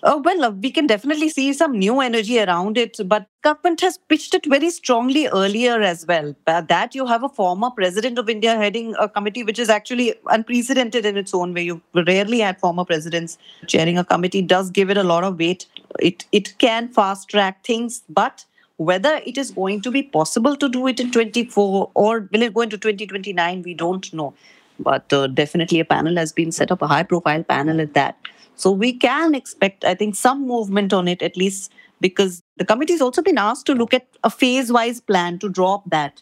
Oh, 0.01 0.21
well, 0.23 0.45
uh, 0.45 0.49
we 0.51 0.71
can 0.71 0.87
definitely 0.87 1.27
see 1.27 1.51
some 1.51 1.77
new 1.77 1.99
energy 1.99 2.39
around 2.39 2.77
it, 2.77 2.97
but 3.05 3.27
government 3.41 3.81
has 3.81 3.97
pitched 3.97 4.33
it 4.33 4.45
very 4.45 4.69
strongly 4.69 5.27
earlier 5.27 5.81
as 5.81 6.05
well. 6.07 6.33
Uh, 6.47 6.61
that 6.61 6.95
you 6.95 7.05
have 7.05 7.23
a 7.23 7.27
former 7.29 7.69
president 7.69 8.17
of 8.17 8.29
India 8.29 8.55
heading 8.55 8.95
a 8.97 9.09
committee 9.09 9.43
which 9.43 9.59
is 9.59 9.67
actually 9.67 10.13
unprecedented 10.27 11.05
in 11.05 11.17
its 11.17 11.33
own 11.33 11.53
way. 11.53 11.63
You 11.63 11.81
rarely 11.93 12.39
had 12.39 12.59
former 12.61 12.85
presidents 12.85 13.37
chairing 13.67 13.97
a 13.97 14.05
committee 14.05 14.41
does 14.41 14.69
give 14.71 14.89
it 14.89 14.95
a 14.95 15.03
lot 15.03 15.25
of 15.25 15.37
weight. 15.37 15.65
It 15.99 16.25
it 16.31 16.57
can 16.59 16.87
fast 16.87 17.27
track 17.27 17.65
things, 17.65 18.01
but 18.07 18.45
whether 18.77 19.19
it 19.25 19.37
is 19.37 19.51
going 19.51 19.81
to 19.81 19.91
be 19.91 20.03
possible 20.03 20.55
to 20.55 20.69
do 20.69 20.87
it 20.87 21.01
in 21.01 21.11
24 21.11 21.91
or 21.93 22.29
will 22.31 22.41
it 22.41 22.53
go 22.53 22.61
into 22.61 22.77
2029, 22.77 23.63
we 23.63 23.73
don't 23.73 24.13
know. 24.13 24.33
But 24.79 25.11
uh, 25.11 25.27
definitely 25.27 25.81
a 25.81 25.85
panel 25.85 26.15
has 26.15 26.31
been 26.31 26.53
set 26.53 26.71
up, 26.71 26.81
a 26.81 26.87
high 26.87 27.03
profile 27.03 27.43
panel 27.43 27.81
at 27.81 27.93
that. 27.95 28.15
So 28.59 28.71
we 28.71 28.91
can 28.91 29.35
expect, 29.35 29.85
I 29.85 29.95
think, 29.95 30.15
some 30.15 30.45
movement 30.45 30.91
on 30.91 31.07
it 31.07 31.21
at 31.21 31.37
least 31.37 31.71
because 32.01 32.43
the 32.57 32.65
committee 32.65 32.91
has 32.91 33.01
also 33.01 33.21
been 33.21 33.37
asked 33.37 33.65
to 33.67 33.73
look 33.73 33.93
at 33.93 34.05
a 34.21 34.29
phase 34.29 34.69
wise 34.69 34.99
plan 34.99 35.39
to 35.39 35.47
drop 35.47 35.89
that. 35.89 36.21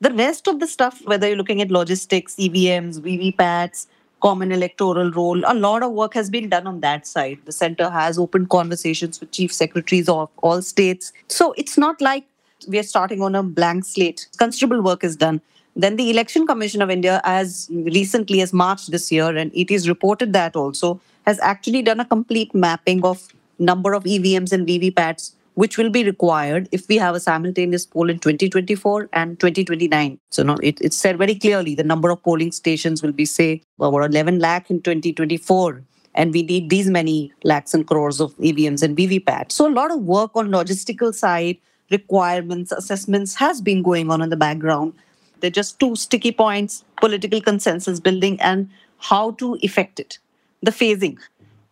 The 0.00 0.12
rest 0.12 0.48
of 0.48 0.58
the 0.58 0.66
stuff, 0.66 1.00
whether 1.04 1.28
you're 1.28 1.36
looking 1.36 1.62
at 1.62 1.70
logistics, 1.70 2.34
EVMs, 2.34 2.98
VVPATs, 3.00 3.86
common 4.20 4.50
electoral 4.50 5.12
roll, 5.12 5.40
a 5.46 5.54
lot 5.54 5.84
of 5.84 5.92
work 5.92 6.14
has 6.14 6.28
been 6.28 6.48
done 6.48 6.66
on 6.66 6.80
that 6.80 7.06
side. 7.06 7.38
The 7.44 7.52
center 7.52 7.88
has 7.88 8.18
opened 8.18 8.50
conversations 8.50 9.20
with 9.20 9.30
chief 9.30 9.52
secretaries 9.52 10.08
of 10.08 10.28
all 10.38 10.62
states. 10.62 11.12
So 11.28 11.54
it's 11.56 11.78
not 11.78 12.00
like 12.00 12.24
we 12.66 12.80
are 12.80 12.82
starting 12.82 13.22
on 13.22 13.36
a 13.36 13.44
blank 13.44 13.84
slate. 13.84 14.26
Considerable 14.38 14.82
work 14.82 15.04
is 15.04 15.14
done. 15.14 15.40
Then 15.76 15.94
the 15.96 16.10
Election 16.10 16.46
Commission 16.46 16.82
of 16.82 16.90
India, 16.90 17.20
as 17.22 17.68
recently 17.70 18.40
as 18.40 18.52
March 18.52 18.86
this 18.88 19.12
year, 19.12 19.36
and 19.36 19.52
it 19.54 19.70
is 19.70 19.88
reported 19.88 20.32
that 20.32 20.56
also, 20.56 21.00
has 21.26 21.40
actually 21.40 21.82
done 21.82 22.00
a 22.00 22.04
complete 22.04 22.54
mapping 22.54 23.04
of 23.04 23.28
number 23.58 23.94
of 23.94 24.04
EVMs 24.04 24.52
and 24.52 24.66
VVPATs 24.66 25.32
which 25.56 25.78
will 25.78 25.88
be 25.88 26.04
required 26.04 26.68
if 26.70 26.86
we 26.86 26.96
have 26.98 27.14
a 27.14 27.20
simultaneous 27.20 27.86
poll 27.86 28.10
in 28.10 28.18
2024 28.18 29.08
and 29.14 29.40
2029. 29.40 30.18
So 30.30 30.42
now 30.42 30.56
it, 30.62 30.78
it's 30.82 30.96
said 30.96 31.16
very 31.16 31.34
clearly 31.34 31.74
the 31.74 31.82
number 31.82 32.10
of 32.10 32.22
polling 32.22 32.52
stations 32.52 33.02
will 33.02 33.12
be, 33.12 33.24
say, 33.24 33.62
about 33.78 34.04
11 34.04 34.38
lakh 34.38 34.70
in 34.70 34.82
2024. 34.82 35.82
And 36.14 36.32
we 36.34 36.42
need 36.42 36.68
these 36.68 36.90
many 36.90 37.32
lakhs 37.42 37.72
and 37.72 37.86
crores 37.86 38.20
of 38.20 38.36
EVMs 38.36 38.82
and 38.82 38.96
VVPAT. 38.96 39.50
So 39.50 39.66
a 39.66 39.72
lot 39.72 39.90
of 39.90 40.00
work 40.00 40.32
on 40.34 40.50
logistical 40.50 41.14
side, 41.14 41.56
requirements, 41.90 42.70
assessments 42.70 43.34
has 43.36 43.62
been 43.62 43.82
going 43.82 44.10
on 44.10 44.20
in 44.20 44.28
the 44.28 44.36
background. 44.36 44.92
They're 45.40 45.50
just 45.50 45.80
two 45.80 45.96
sticky 45.96 46.32
points, 46.32 46.84
political 47.00 47.40
consensus 47.40 47.98
building 47.98 48.38
and 48.42 48.68
how 48.98 49.30
to 49.32 49.56
effect 49.62 50.00
it, 50.00 50.18
the 50.62 50.70
phasing 50.70 51.18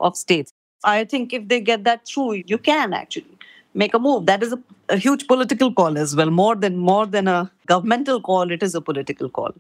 of 0.01 0.17
states. 0.17 0.53
I 0.85 1.05
think 1.05 1.33
if 1.33 1.49
they 1.49 1.61
get 1.61 1.85
that 1.85 2.07
through, 2.07 2.43
you 2.47 2.59
can 2.59 2.93
actually 2.93 3.39
make 3.75 3.95
a 3.95 3.99
move. 3.99 4.27
That 4.27 4.43
is 4.43 4.53
a, 4.53 4.59
a 4.89 4.97
huge 4.97 5.27
political 5.27 5.73
call 5.73 5.99
as 5.99 6.15
well. 6.15 6.31
More 6.31 6.55
than 6.55 6.77
more 6.77 7.07
than 7.07 7.29
a 7.29 7.51
governmental 7.67 8.21
call, 8.21 8.51
it 8.51 8.63
is 8.63 8.75
a 8.75 8.81
political 8.81 9.29
call. 9.29 9.55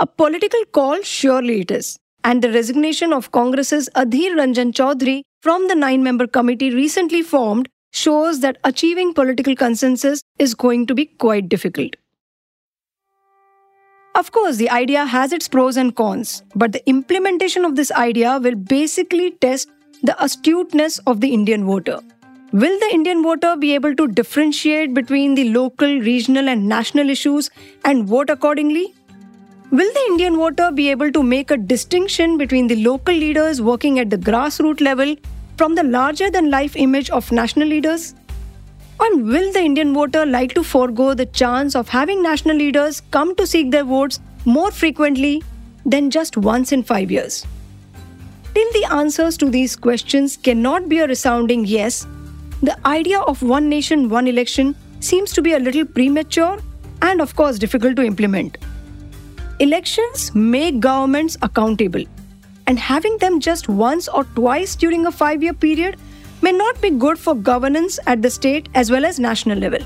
A 0.00 0.06
political 0.06 0.64
call, 0.72 1.02
surely 1.02 1.60
it 1.62 1.72
is. 1.72 1.98
And 2.22 2.42
the 2.42 2.52
resignation 2.52 3.12
of 3.12 3.32
Congress's 3.32 3.88
Adhir 3.96 4.30
Ranjan 4.36 4.72
Chowdhury 4.72 5.22
from 5.42 5.66
the 5.66 5.74
nine 5.74 6.02
member 6.02 6.26
committee 6.26 6.72
recently 6.72 7.22
formed 7.22 7.68
shows 7.92 8.40
that 8.40 8.58
achieving 8.64 9.12
political 9.14 9.56
consensus 9.56 10.20
is 10.38 10.54
going 10.54 10.86
to 10.86 10.94
be 10.94 11.06
quite 11.06 11.48
difficult. 11.48 11.96
Of 14.18 14.32
course, 14.32 14.56
the 14.56 14.68
idea 14.68 15.06
has 15.06 15.32
its 15.32 15.46
pros 15.46 15.76
and 15.76 15.94
cons, 15.94 16.42
but 16.56 16.72
the 16.72 16.82
implementation 16.88 17.64
of 17.64 17.76
this 17.76 17.92
idea 17.92 18.40
will 18.42 18.56
basically 18.56 19.30
test 19.30 19.68
the 20.02 20.16
astuteness 20.20 20.98
of 21.06 21.20
the 21.20 21.28
Indian 21.32 21.64
voter. 21.64 22.00
Will 22.50 22.76
the 22.80 22.88
Indian 22.92 23.22
voter 23.22 23.54
be 23.56 23.76
able 23.76 23.94
to 23.94 24.08
differentiate 24.08 24.92
between 24.92 25.36
the 25.36 25.44
local, 25.50 26.00
regional, 26.00 26.48
and 26.48 26.66
national 26.66 27.10
issues 27.10 27.48
and 27.84 28.08
vote 28.08 28.28
accordingly? 28.28 28.92
Will 29.70 29.92
the 29.92 30.04
Indian 30.08 30.34
voter 30.34 30.72
be 30.72 30.90
able 30.90 31.12
to 31.12 31.22
make 31.22 31.52
a 31.52 31.56
distinction 31.56 32.36
between 32.38 32.66
the 32.66 32.82
local 32.82 33.14
leaders 33.14 33.62
working 33.62 34.00
at 34.00 34.10
the 34.10 34.18
grassroots 34.18 34.80
level 34.80 35.14
from 35.56 35.76
the 35.76 35.84
larger 35.84 36.28
than 36.28 36.50
life 36.50 36.74
image 36.74 37.08
of 37.10 37.30
national 37.30 37.68
leaders? 37.68 38.16
And 39.00 39.26
will 39.26 39.52
the 39.52 39.60
Indian 39.60 39.94
voter 39.94 40.26
like 40.26 40.54
to 40.54 40.64
forego 40.64 41.14
the 41.14 41.26
chance 41.26 41.74
of 41.74 41.88
having 41.88 42.22
national 42.22 42.56
leaders 42.56 43.00
come 43.10 43.34
to 43.36 43.46
seek 43.46 43.70
their 43.70 43.84
votes 43.84 44.20
more 44.44 44.70
frequently 44.70 45.42
than 45.86 46.10
just 46.10 46.36
once 46.36 46.72
in 46.72 46.82
five 46.82 47.10
years? 47.10 47.46
Till 48.54 48.72
the 48.72 48.86
answers 48.92 49.36
to 49.36 49.48
these 49.48 49.76
questions 49.76 50.36
cannot 50.36 50.88
be 50.88 50.98
a 50.98 51.06
resounding 51.06 51.64
yes, 51.64 52.06
the 52.62 52.76
idea 52.86 53.20
of 53.20 53.40
one 53.40 53.68
nation, 53.68 54.08
one 54.08 54.26
election 54.26 54.74
seems 54.98 55.32
to 55.32 55.42
be 55.42 55.52
a 55.52 55.58
little 55.60 55.84
premature 55.84 56.58
and, 57.02 57.20
of 57.20 57.36
course, 57.36 57.58
difficult 57.58 57.94
to 57.96 58.02
implement. 58.02 58.58
Elections 59.60 60.34
make 60.34 60.80
governments 60.80 61.36
accountable, 61.42 62.04
and 62.66 62.78
having 62.78 63.16
them 63.18 63.38
just 63.38 63.68
once 63.68 64.08
or 64.08 64.24
twice 64.24 64.74
during 64.74 65.06
a 65.06 65.12
five 65.12 65.42
year 65.42 65.54
period 65.54 65.96
may 66.42 66.52
not 66.52 66.80
be 66.80 66.90
good 66.90 67.18
for 67.18 67.34
governance 67.34 67.98
at 68.06 68.22
the 68.22 68.30
state 68.30 68.68
as 68.74 68.90
well 68.90 69.04
as 69.04 69.18
national 69.18 69.58
level. 69.58 69.80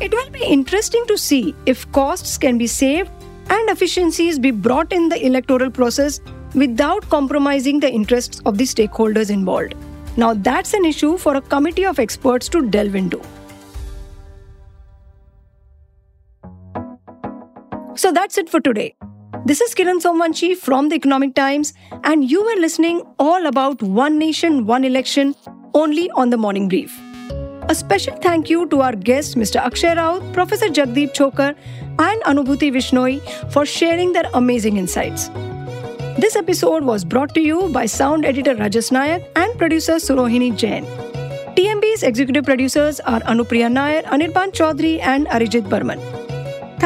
It 0.00 0.12
will 0.12 0.30
be 0.30 0.44
interesting 0.44 1.04
to 1.06 1.16
see 1.16 1.54
if 1.64 1.90
costs 1.92 2.36
can 2.36 2.58
be 2.58 2.66
saved 2.66 3.10
and 3.48 3.70
efficiencies 3.70 4.38
be 4.38 4.50
brought 4.50 4.92
in 4.92 5.08
the 5.08 5.24
electoral 5.24 5.70
process 5.70 6.20
without 6.54 7.08
compromising 7.08 7.80
the 7.80 7.90
interests 7.90 8.40
of 8.44 8.58
the 8.58 8.64
stakeholders 8.64 9.30
involved. 9.30 9.74
Now, 10.16 10.34
that's 10.34 10.74
an 10.74 10.84
issue 10.84 11.16
for 11.18 11.36
a 11.36 11.40
committee 11.40 11.84
of 11.84 11.98
experts 11.98 12.48
to 12.50 12.68
delve 12.68 12.94
into. 12.94 13.22
So, 17.94 18.12
that's 18.12 18.38
it 18.38 18.48
for 18.48 18.60
today. 18.60 18.94
This 19.48 19.60
is 19.60 19.76
Kiran 19.76 20.00
Somvanshi 20.02 20.56
from 20.56 20.88
the 20.88 20.96
Economic 20.96 21.36
Times, 21.36 21.72
and 22.02 22.28
you 22.28 22.42
were 22.42 22.56
listening 22.60 23.02
all 23.20 23.46
about 23.46 23.80
One 23.80 24.18
Nation, 24.18 24.66
One 24.66 24.82
Election 24.82 25.36
only 25.72 26.10
on 26.22 26.30
the 26.30 26.36
Morning 26.36 26.68
Brief. 26.68 26.98
A 27.68 27.74
special 27.76 28.16
thank 28.16 28.50
you 28.50 28.66
to 28.70 28.80
our 28.80 28.96
guests, 28.96 29.36
Mr. 29.36 29.60
Akshay 29.60 29.94
Rout, 29.94 30.32
Professor 30.32 30.66
Jagdeep 30.66 31.14
Chhokar, 31.14 31.54
and 32.00 32.24
Anubhuti 32.24 32.72
Vishnoi 32.72 33.22
for 33.52 33.64
sharing 33.64 34.12
their 34.12 34.28
amazing 34.34 34.78
insights. 34.78 35.28
This 36.18 36.34
episode 36.34 36.82
was 36.82 37.04
brought 37.04 37.32
to 37.34 37.40
you 37.40 37.68
by 37.68 37.86
sound 37.86 38.24
editor 38.24 38.56
Rajas 38.56 38.90
Nayak 38.90 39.30
and 39.36 39.56
producer 39.56 40.00
Surohini 40.08 40.56
Jain. 40.56 40.84
TMB's 41.54 42.02
executive 42.02 42.44
producers 42.44 42.98
are 42.98 43.20
Anupriya 43.20 43.70
Nair, 43.70 44.02
Anirban 44.02 44.50
Chaudhary, 44.50 44.98
and 44.98 45.28
Arijit 45.28 45.70
Burman. 45.70 46.25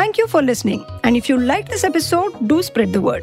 Thank 0.01 0.17
you 0.17 0.27
for 0.27 0.41
listening, 0.41 0.87
and 1.05 1.15
if 1.15 1.29
you 1.29 1.37
liked 1.37 1.69
this 1.69 1.85
episode, 1.85 2.49
do 2.49 2.63
spread 2.63 2.95
the 2.95 3.03
word. 3.03 3.23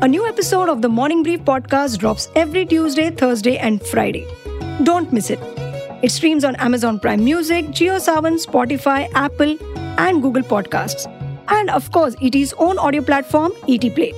A 0.00 0.08
new 0.08 0.26
episode 0.26 0.70
of 0.70 0.80
the 0.80 0.88
Morning 0.88 1.22
Brief 1.22 1.40
podcast 1.40 1.98
drops 1.98 2.30
every 2.34 2.64
Tuesday, 2.64 3.10
Thursday, 3.10 3.58
and 3.58 3.82
Friday. 3.82 4.26
Don't 4.82 5.12
miss 5.12 5.28
it. 5.28 5.38
It 6.02 6.10
streams 6.10 6.42
on 6.42 6.56
Amazon 6.56 6.98
Prime 6.98 7.22
Music, 7.22 7.66
JioSaavn, 7.66 8.38
Spotify, 8.46 9.10
Apple, 9.12 9.58
and 9.98 10.22
Google 10.22 10.42
Podcasts. 10.42 11.04
And 11.48 11.68
of 11.68 11.92
course, 11.92 12.16
ET's 12.22 12.54
own 12.54 12.78
audio 12.78 13.02
platform, 13.02 13.52
ET 13.68 13.86
Play. 13.94 14.14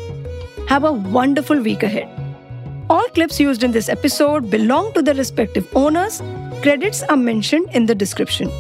Have 0.68 0.84
a 0.84 0.92
wonderful 0.92 1.60
week 1.60 1.82
ahead. 1.82 2.08
All 2.88 3.08
clips 3.08 3.40
used 3.40 3.64
in 3.64 3.72
this 3.72 3.88
episode 3.88 4.50
belong 4.52 4.92
to 4.92 5.02
their 5.02 5.16
respective 5.16 5.68
owners. 5.74 6.22
Credits 6.62 7.02
are 7.02 7.16
mentioned 7.16 7.68
in 7.72 7.86
the 7.86 7.94
description. 7.96 8.52